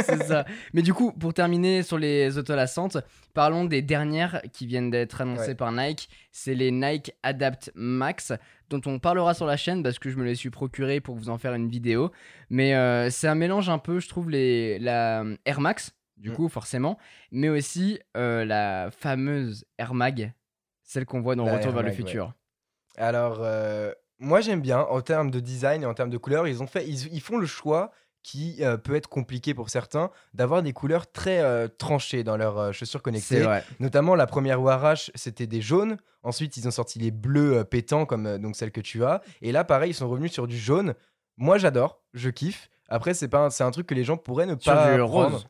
[0.07, 0.47] c'est ça.
[0.73, 2.97] Mais du coup, pour terminer sur les autolassantes,
[3.35, 5.55] parlons des dernières qui viennent d'être annoncées Ouais.
[5.55, 6.09] par Nike.
[6.33, 8.33] C'est les Nike Adapt Max,
[8.71, 11.29] dont on parlera sur la chaîne parce que je me les suis procurées pour vous
[11.29, 12.11] en faire une vidéo.
[12.51, 16.35] Mais euh, c'est un mélange un peu, je trouve, les, la Air Max, du Mm.
[16.35, 16.99] coup, forcément,
[17.31, 20.33] mais aussi euh, la fameuse Air Mag,
[20.83, 21.95] celle qu'on voit dans La Retour vers le ouais.
[21.95, 22.33] futur.
[22.97, 26.49] Alors, euh, moi j'aime bien en termes de design et en termes de couleurs.
[26.49, 27.91] Ils, ont fait, ils, ils font le choix
[28.23, 32.59] qui euh, peut être compliqué pour certains d'avoir des couleurs très euh, tranchées dans leurs
[32.59, 33.43] euh, chaussures connectées.
[33.43, 33.63] vrai.
[33.79, 35.97] Notamment la première Warash, c'était des jaunes.
[36.25, 39.23] Ensuite, ils ont sorti les bleus pétants comme donc celle que tu as.
[39.43, 40.95] Et là, pareil, ils sont revenus sur du jaune.
[41.37, 42.69] Moi, j'adore, je kiffe.
[42.89, 44.99] Après, c'est pas, un- c'est un truc que les gens pourraient ne Sur pas du
[45.03, 45.31] prendre.
[45.35, 45.47] rose.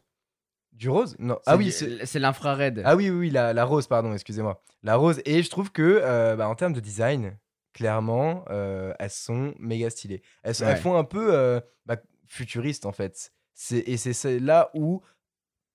[0.76, 1.16] Du rose?
[1.18, 1.38] Non.
[1.46, 2.82] Ah oui, c'est l'infrared.
[2.84, 4.62] ah oui, oui, oui, la, la rose, pardon, excusez-moi.
[4.82, 5.22] La rose.
[5.24, 7.38] Et je trouve que, euh, bah, en termes de design,
[7.72, 10.22] clairement, euh, elles sont méga stylées.
[10.42, 10.80] Elles, sont- elles Ouais.
[10.80, 11.96] font un peu euh, bah,
[12.26, 13.32] futuriste, en fait.
[13.70, 15.00] Et c'est là où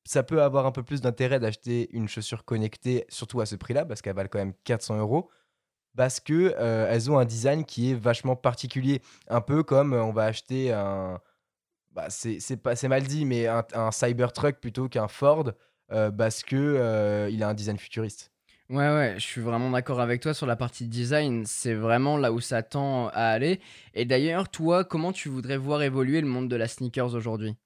[0.04, 3.86] ça peut avoir un peu plus d'intérêt d'acheter une chaussure connectée, surtout à ce prix-là,
[3.86, 5.30] parce qu'elle valent quand même 400 euros.
[5.98, 9.02] Parce que elles ont un design qui est vachement particulier.
[9.28, 11.20] Un peu comme on va acheter un.
[11.94, 15.52] Bah, c'est mal dit, mais un, un Cybertruck plutôt qu'un Ford,
[15.92, 18.32] euh, parce que euh, il a un design futuriste.
[18.70, 21.46] Ouais, ouais, je suis vraiment d'accord avec toi sur la partie design.
[21.46, 23.60] C'est vraiment là où ça tend à aller.
[23.94, 27.58] Et d'ailleurs, toi, comment tu voudrais voir évoluer le monde de la sneakers aujourd'hui?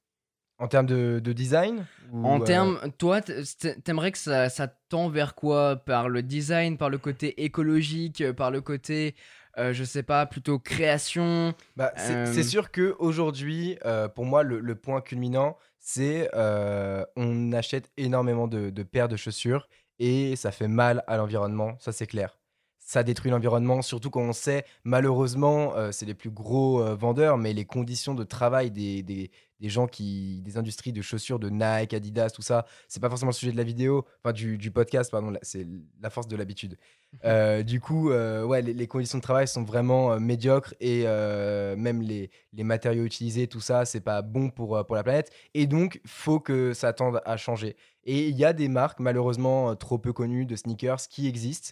[0.58, 1.86] En termes de, de design
[2.24, 5.76] En euh, termes, toi, t'aimerais que ça, ça tend vers quoi?
[5.76, 9.16] Par le design, par le côté écologique, par le côté,
[9.58, 14.44] euh, je sais pas, plutôt création bah, c'est euh, sûr que aujourd'hui, euh, pour moi,
[14.44, 19.68] le, le point culminant, c'est euh, on achète énormément de, de paires de chaussures
[20.00, 22.38] et ça fait mal à l'environnement, ça c'est clair.
[22.80, 27.38] ça détruit l'environnement, surtout quand on sait, malheureusement, euh, c'est les plus gros euh, vendeurs,
[27.38, 31.50] mais les conditions de travail des, des, des gens qui, des industries de chaussures, de
[31.50, 34.72] Nike, Adidas, tout ça, c'est pas forcément le sujet de la vidéo, enfin du, du
[34.72, 35.68] podcast, pardon, c'est
[36.02, 36.78] la force de l'habitude.
[37.24, 41.06] Euh, du coup, euh, ouais, les, les conditions de travail sont vraiment euh, médiocres et
[41.06, 45.32] même les, les matériaux utilisés, tout ça, c'est pas bon pour, pour la planète.
[45.54, 47.78] Et donc, faut que ça tende à changer.
[48.04, 51.72] Et il y a des marques, malheureusement trop peu connues, de sneakers qui existent,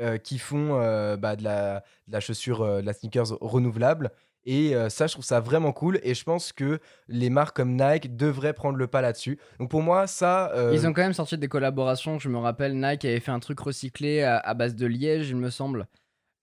[0.00, 4.10] euh, qui font euh, bah, de, la, de la chaussure, euh, de la sneakers renouvelable.
[4.46, 5.98] Et euh, ça, je trouve ça vraiment cool.
[6.02, 6.78] Et je pense que
[7.08, 9.38] les marques comme Nike devraient prendre le pas là-dessus.
[9.58, 10.52] Donc pour moi, ça.
[10.54, 12.18] euh, Ils ont quand même sorti des collaborations.
[12.18, 15.36] Je me rappelle, Nike avait fait un truc recyclé à, à base de liège, il
[15.36, 15.86] me semble.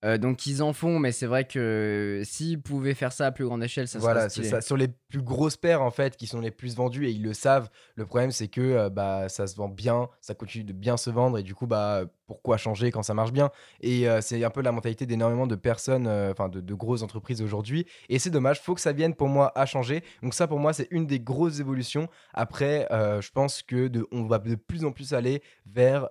[0.04, 3.46] Euh, donc ils en font, mais c'est vrai que s'ils pouvaient faire ça à plus
[3.46, 4.60] grande échelle, ça voilà, serait ça.
[4.62, 7.36] Sur les plus grosses paires, en fait, qui sont les plus vendues et ils le
[7.36, 10.98] savent, le problème, c'est que euh, bah, ça se vend bien, ça continue de bien
[10.98, 13.52] se vendre et du coup, bah, pourquoi changer quand ça marche bien
[13.82, 17.02] Et euh, c'est un peu la mentalité d'énormément de personnes, euh, enfin, de, de grosses
[17.02, 17.86] entreprises aujourd'hui.
[18.08, 20.02] Et c'est dommage, faut que ça vienne pour moi à changer.
[20.24, 22.08] Donc, ça, pour moi, c'est une des grosses évolutions.
[22.34, 26.08] Après, euh, je pense que de, on va de plus en plus aller vers.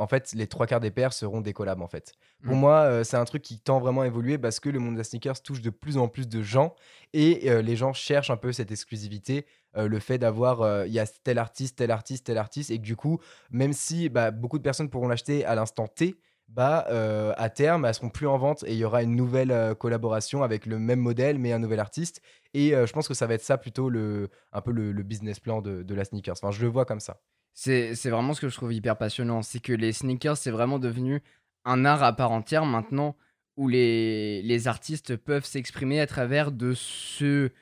[0.00, 2.14] en fait, les trois quarts des paires seront des collabs, en fait.
[2.42, 2.60] Pour Mm.
[2.60, 5.04] moi, c'est un truc qui tend vraiment à évoluer parce que le monde de la
[5.04, 6.74] sneakers touche de plus en plus de gens
[7.12, 9.44] et les gens cherchent un peu cette exclusivité,
[9.76, 12.78] euh, le fait d'avoir, euh, il y a tel artiste, tel artiste, tel artiste, et
[12.78, 16.16] que du coup, même si bah, beaucoup de personnes pourront l'acheter à l'instant T,
[16.48, 19.76] bah, euh, à terme, elles seront plus en vente et il y aura une nouvelle
[19.78, 22.20] collaboration avec le même modèle mais un nouvel artiste.
[22.54, 25.62] Et je pense que ça va être ça plutôt le, un peu le, business plan
[25.62, 26.34] de, la sneakers.
[26.42, 27.20] Enfin, je le vois comme ça.
[27.54, 29.42] C'est c'est vraiment ce que je trouve hyper passionnant.
[29.42, 31.22] C'est que les sneakers, c'est vraiment devenu
[31.64, 33.14] un art à part entière maintenant
[33.56, 37.52] où les, les artistes peuvent s'exprimer à travers de ce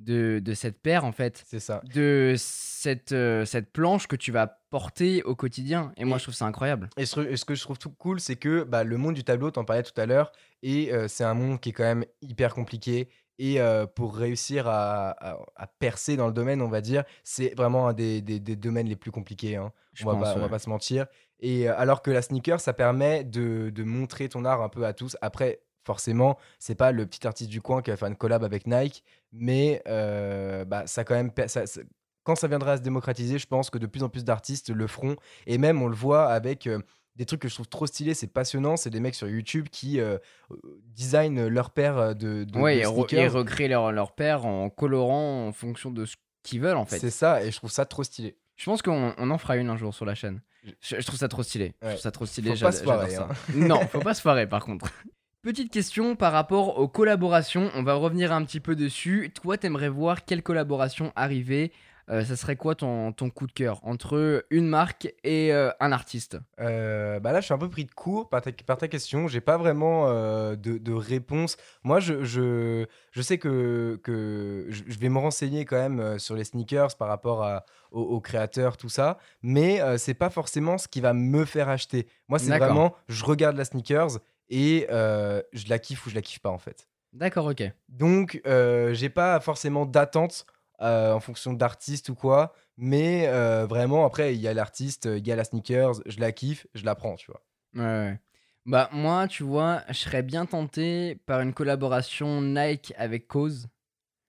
[0.00, 1.42] de, de cette paire en fait.
[1.46, 1.80] C'est ça.
[1.94, 5.92] De cette, euh, cette planche que tu vas porter au quotidien.
[5.96, 6.88] Et moi, je trouve ça incroyable.
[6.96, 9.24] Et ce, et ce que je trouve tout cool, c'est que bah, le monde du
[9.24, 10.30] tableau, t'en parlais tout à l'heure,
[10.62, 13.08] et euh, c'est un monde qui est quand même hyper compliqué.
[13.40, 17.54] Et euh, pour réussir à, à- à percer dans le domaine, on va dire, c'est
[17.56, 19.54] vraiment un des, des- des domaines les plus compliqués.
[19.54, 19.72] hein.
[19.94, 21.06] Je On va, pense, pas, on va pas se mentir.
[21.38, 24.92] Et alors que la sneaker, ça permet de, de montrer ton art un peu à
[24.92, 25.16] tous.
[25.22, 28.66] Après, forcément, c'est pas le petit artiste du coin qui va faire une collab avec
[28.66, 31.30] Nike, mais euh, bah, ça quand même.
[31.46, 31.80] ça- ça-
[32.24, 34.86] quand ça viendra à se démocratiser, je pense que de plus en plus d'artistes le
[34.86, 35.16] feront.
[35.46, 36.78] Et même, on le voit avec euh,
[37.16, 38.76] des trucs que je trouve trop stylés, c'est passionnant.
[38.76, 40.18] C'est des mecs sur YouTube qui euh,
[40.50, 40.56] euh,
[40.94, 43.18] designent leur paire de, de, ouais, de et, re- sneakers.
[43.18, 46.98] et recréer leur, leur paire en colorant en fonction de ce qu'ils veulent en fait.
[46.98, 48.36] C'est ça, et je trouve ça trop stylé.
[48.56, 50.42] Je pense qu'on on en fera une un jour sur la chaîne.
[50.82, 51.72] Je, je trouve ça trop stylé.
[51.80, 52.54] Je trouve ça trop stylé.
[52.54, 53.34] Faut pas se foirer, j'adore hein.
[53.46, 53.52] ça.
[53.56, 54.92] non, faut pas se foirer par contre.
[55.40, 57.70] Petite question par rapport aux collaborations.
[57.76, 59.32] On va revenir un petit peu dessus.
[59.40, 61.72] Toi, t'aimerais voir quelle collaboration arriver?
[62.10, 63.78] Euh, Ça serait quoi ton, ton coup de cœur?
[63.84, 66.38] Entre une marque et euh, un artiste?
[66.58, 69.28] Euh, bah là, je suis un peu pris de court par ta, par ta question.
[69.28, 71.56] J'ai pas vraiment de, de réponse.
[71.84, 76.44] Moi, je, je, je sais que, que je, vais me renseigner quand même sur les
[76.44, 79.18] sneakers par rapport à, aux, aux créateurs, tout ça.
[79.42, 82.08] Mais c'est pas forcément ce qui va me faire acheter.
[82.26, 84.18] Moi, c'est vraiment, je regarde la sneakers
[84.50, 86.88] et euh, je la kiffe ou je la kiffe pas en fait.
[87.12, 87.62] D'accord, ok.
[87.88, 90.46] Donc, euh, j'ai pas forcément d'attente
[90.80, 92.54] euh, en fonction d'artiste ou quoi.
[92.76, 93.26] Mais
[93.66, 96.84] vraiment, après, il y a l'artiste, il y a la sneakers, je la kiffe, je
[96.84, 97.42] la prends, tu vois.
[97.74, 98.20] Ouais, ouais.
[98.66, 103.66] Bah, moi, tu vois, je serais bien tenté par une collaboration Nike avec Cause.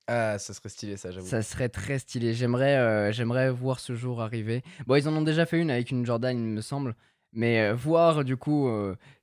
[0.07, 1.27] Ah, ça serait stylé, ça, j'avoue.
[1.27, 2.33] Ça serait très stylé.
[2.33, 4.63] J'aimerais, euh, j'aimerais voir ce jour arriver.
[4.87, 6.95] Bon, ils en ont déjà fait une avec une Jordan, il me semble.
[7.31, 8.69] Mais voir du coup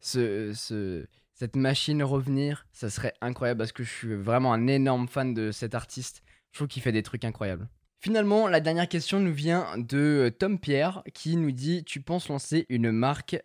[0.01, 5.07] ce, ce- cette machine revenir, ça serait incroyable parce que je suis vraiment un énorme
[5.09, 6.23] fan de cet artiste.
[6.53, 7.69] Je trouve qu'il fait des trucs incroyables.
[8.01, 12.65] Finalement, la dernière question nous vient de Tom Pierre qui nous dit Tu penses lancer
[12.69, 13.37] une marque?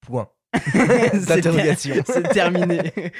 [0.00, 0.28] Point.
[0.74, 1.96] D'interrogation.
[2.06, 2.92] C'est terminé.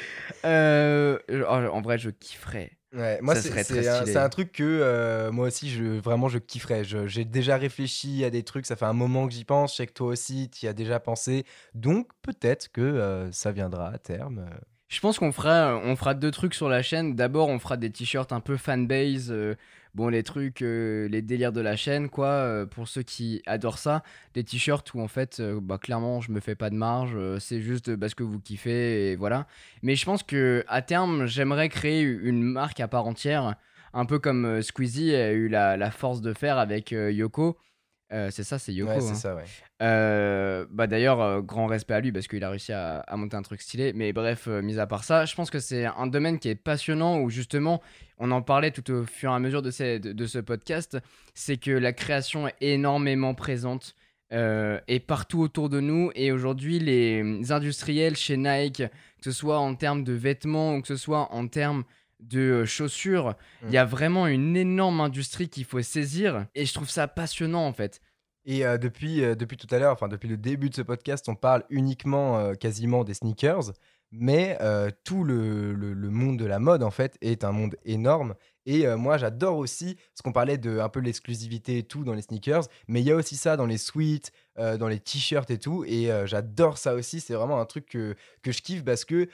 [0.45, 2.75] Euh, oh, en vrai, je kifferais.
[2.93, 6.84] Ouais, moi, c'est un, truc que euh, moi aussi, je, vraiment, je kifferais.
[6.84, 9.72] J'ai déjà réfléchi à des trucs, ça fait un moment que j'y pense.
[9.72, 11.45] Je sais que toi aussi, tu y as déjà pensé.
[11.74, 14.47] Donc, peut-être que euh, ça viendra à terme.
[14.51, 14.57] euh.
[14.89, 17.16] Je pense qu'on fera, on fera deux trucs sur la chaîne.
[17.16, 19.30] D'abord, on fera des t-shirts un peu fanbase.
[19.32, 19.57] euh,
[19.97, 22.26] bon, les trucs, euh, les délires de la chaîne, quoi.
[22.28, 24.03] euh, pour ceux qui adorent ça.
[24.34, 27.16] Des t-shirts où, en fait, euh, bah, clairement, je me fais pas de marge.
[27.40, 29.47] c'est juste parce que vous kiffez et voilà.
[29.82, 33.57] Mais je pense que à terme, j'aimerais créer une marque à part entière.
[33.94, 37.57] Un peu comme Squeezie a eu la, force de faire avec Yoko.
[38.12, 38.90] Euh, c'est ça, c'est Yoko.
[38.92, 39.00] ouais, hein.
[39.00, 39.42] c'est ça, ouais.
[39.82, 43.36] Euh, bah d'ailleurs, euh, grand respect à lui parce qu'il a réussi à, à monter
[43.36, 43.92] un truc stylé.
[43.94, 47.18] Mais bref, mis à part ça, je pense que c'est un domaine qui est passionnant
[47.20, 47.82] où justement,
[48.18, 50.98] on en parlait tout au fur et à mesure de, ces- de, de ce podcast,
[51.34, 53.94] c'est que la création est énormément présente
[54.30, 56.11] est partout autour de nous.
[56.16, 60.88] Et aujourd'hui, les industriels chez Nike, que ce soit en termes de vêtements ou que
[60.88, 61.84] ce soit en termes
[62.20, 63.34] de euh, chaussures,
[63.66, 66.46] il y a vraiment une énorme industrie qu'il faut saisir.
[66.54, 68.00] Et je trouve ça passionnant en fait.
[68.44, 71.28] Et euh, depuis, euh, depuis tout à l'heure, enfin depuis le début de ce podcast,
[71.28, 73.72] on parle uniquement euh, quasiment des sneakers,
[74.12, 74.56] mais
[75.04, 78.34] tout le, le- le monde de la mode en fait est un monde énorme.
[78.64, 82.22] Et moi j'adore aussi, parce qu'on parlait de un peu l'exclusivité et tout dans les
[82.22, 83.76] sneakers, mais il y a aussi ça dans les
[84.58, 87.20] euh, dans les t-shirts et tout, et j'adore ça aussi.
[87.20, 89.28] C'est vraiment un truc que, que je kiffe parce que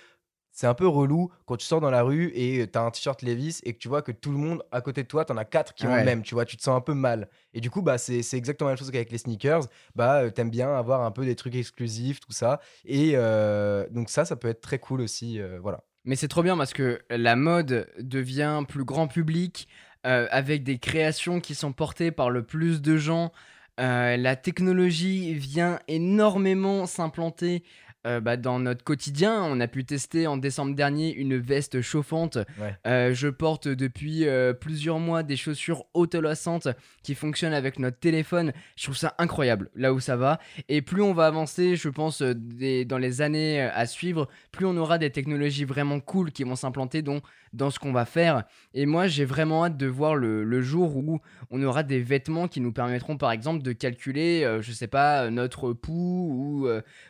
[0.52, 3.60] c'est un peu relou quand tu sors dans la rue et t'as un t-shirt Levi's
[3.64, 5.74] et que tu vois que tout le monde à côté de toi, t'en as quatre
[5.74, 7.28] qui ont le même, tu vois, tu te sens un peu mal.
[7.54, 9.62] Et du coup, bah, c'est exactement la même chose qu'avec les sneakers.
[9.96, 12.60] Bah, euh, t'aimes bien avoir un peu des trucs exclusifs, tout ça.
[12.84, 15.40] Et euh, donc, ça, ça peut être très cool aussi.
[15.40, 15.84] euh, voilà.
[16.04, 19.68] Mais c'est trop bien parce que la mode devient plus grand public
[20.04, 23.32] euh, avec des créations qui sont portées par le plus de gens.
[23.80, 27.62] Euh, la technologie vient énormément s'implanter
[28.06, 29.42] euh, bah, dans notre quotidien.
[29.44, 32.38] On a pu tester en décembre dernier une veste chauffante.
[32.60, 32.74] Ouais.
[32.86, 36.68] Euh, je porte depuis euh, plusieurs mois des chaussures autolassantes
[37.02, 38.52] qui fonctionnent avec notre téléphone.
[38.76, 40.38] Je trouve ça incroyable là où ça va.
[40.68, 44.76] Et plus on va avancer, je pense, des- dans les années à suivre, plus on
[44.76, 47.20] aura des technologies vraiment cool qui vont s'implanter dans,
[47.52, 48.44] dans ce qu'on va faire.
[48.74, 52.48] Et moi, j'ai vraiment hâte de voir le, le jour où on aura des vêtements
[52.48, 56.68] qui nous permettront, par exemple, de calculer, je sais pas, notre pouls, ou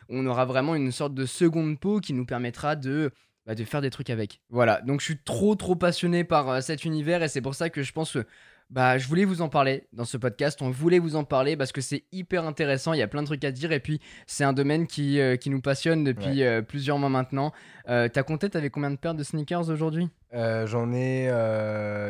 [0.09, 3.11] on aura vraiment une sorte de seconde peau qui nous permettra de
[3.45, 4.41] bah, de faire des trucs avec.
[4.49, 7.69] Voilà, donc je suis trop trop passionné par euh, cet univers et c'est pour ça
[7.69, 8.25] que je pense que
[8.69, 10.61] bah, je voulais vous en parler dans ce podcast.
[10.61, 12.93] On voulait vous en parler parce que c'est hyper intéressant.
[12.93, 15.35] Il y a plein de trucs à dire et puis c'est un domaine qui, euh,
[15.35, 17.51] qui nous passionne depuis euh, plusieurs mois maintenant.
[17.85, 20.07] T'as compté, t'avais combien de paires de sneakers aujourd'hui?
[20.31, 21.27] J'en ai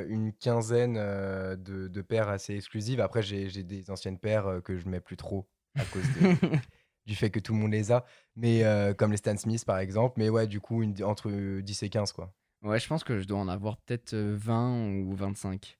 [0.07, 3.01] une quinzaine de, de paires assez exclusives.
[3.01, 6.35] Après, j'ai j'ai des anciennes paires que je mets plus trop à cause de-
[7.05, 8.05] du fait que tout le monde les a.
[8.35, 10.15] Mais euh, comme les Stan Smith, par exemple.
[10.17, 12.33] Mais ouais, du coup, entre 10 et 15, quoi.
[12.63, 15.77] Ouais, je pense que je dois en avoir peut-être euh, 20 ou 25.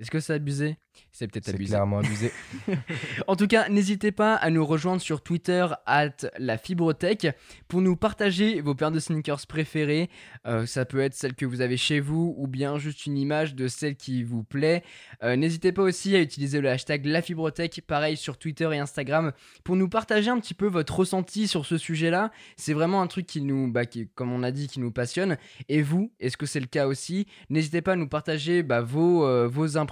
[0.00, 0.78] Est-ce que c'est abusé?
[1.12, 1.68] C'est peut-être C'est abusé.
[1.70, 2.32] clairement abusé.
[3.26, 7.28] En tout cas, n'hésitez pas à nous rejoindre sur Twitter, at la Fibrothèque,
[7.68, 10.08] pour nous partager vos paires de sneakers préférées.
[10.46, 13.54] Euh, ça peut être celle que vous avez chez vous ou bien juste une image
[13.54, 14.82] de celle qui vous plaît.
[15.22, 19.32] Euh, n'hésitez pas aussi à utiliser le hashtag la Fibrothèque, pareil sur Twitter et Instagram,
[19.64, 22.30] pour nous partager un petit peu votre ressenti sur ce sujet-là.
[22.56, 25.36] C'est vraiment un truc qui nous, bah, qui, comme on a dit, qui nous passionne.
[25.68, 27.26] Et vous, est-ce que c'est le cas aussi?
[27.50, 29.89] N'hésitez pas à nous partager bah, vos, euh, vos impressions.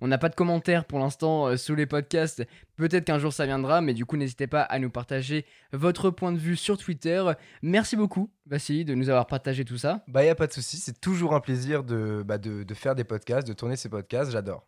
[0.00, 2.46] On n'a pas de commentaires pour l'instant euh, sous les podcasts.
[2.76, 6.32] Peut-être qu'un jour ça viendra, mais du coup, n'hésitez pas à nous partager votre point
[6.32, 7.22] de vue sur Twitter.
[7.62, 10.04] Merci beaucoup, Vassili, de nous avoir partagé tout ça.
[10.08, 10.76] Bah, y a pas de souci.
[10.78, 14.32] C'est toujours un plaisir de, bah, de, de faire des podcasts, de tourner ces podcasts.
[14.32, 14.66] J'adore.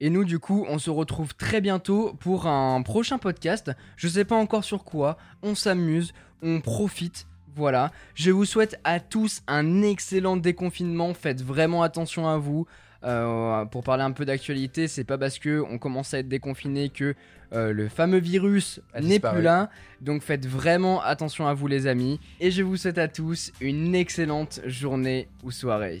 [0.00, 3.70] Et nous, du coup, on se retrouve très bientôt pour un prochain podcast.
[3.96, 5.16] Je sais pas encore sur quoi.
[5.42, 6.12] On s'amuse,
[6.42, 7.26] on profite.
[7.54, 7.92] Voilà.
[8.14, 11.14] Je vous souhaite à tous un excellent déconfinement.
[11.14, 12.66] Faites vraiment attention à vous.
[13.04, 16.88] Euh, pour parler un peu d'actualité, c'est pas parce que on commence à être déconfiné
[16.88, 17.14] que
[17.52, 19.70] euh, le fameux virus n'est plus là.
[20.00, 22.18] Donc faites vraiment attention à vous, les amis.
[22.40, 26.00] Et je vous souhaite à tous une excellente journée ou soirée.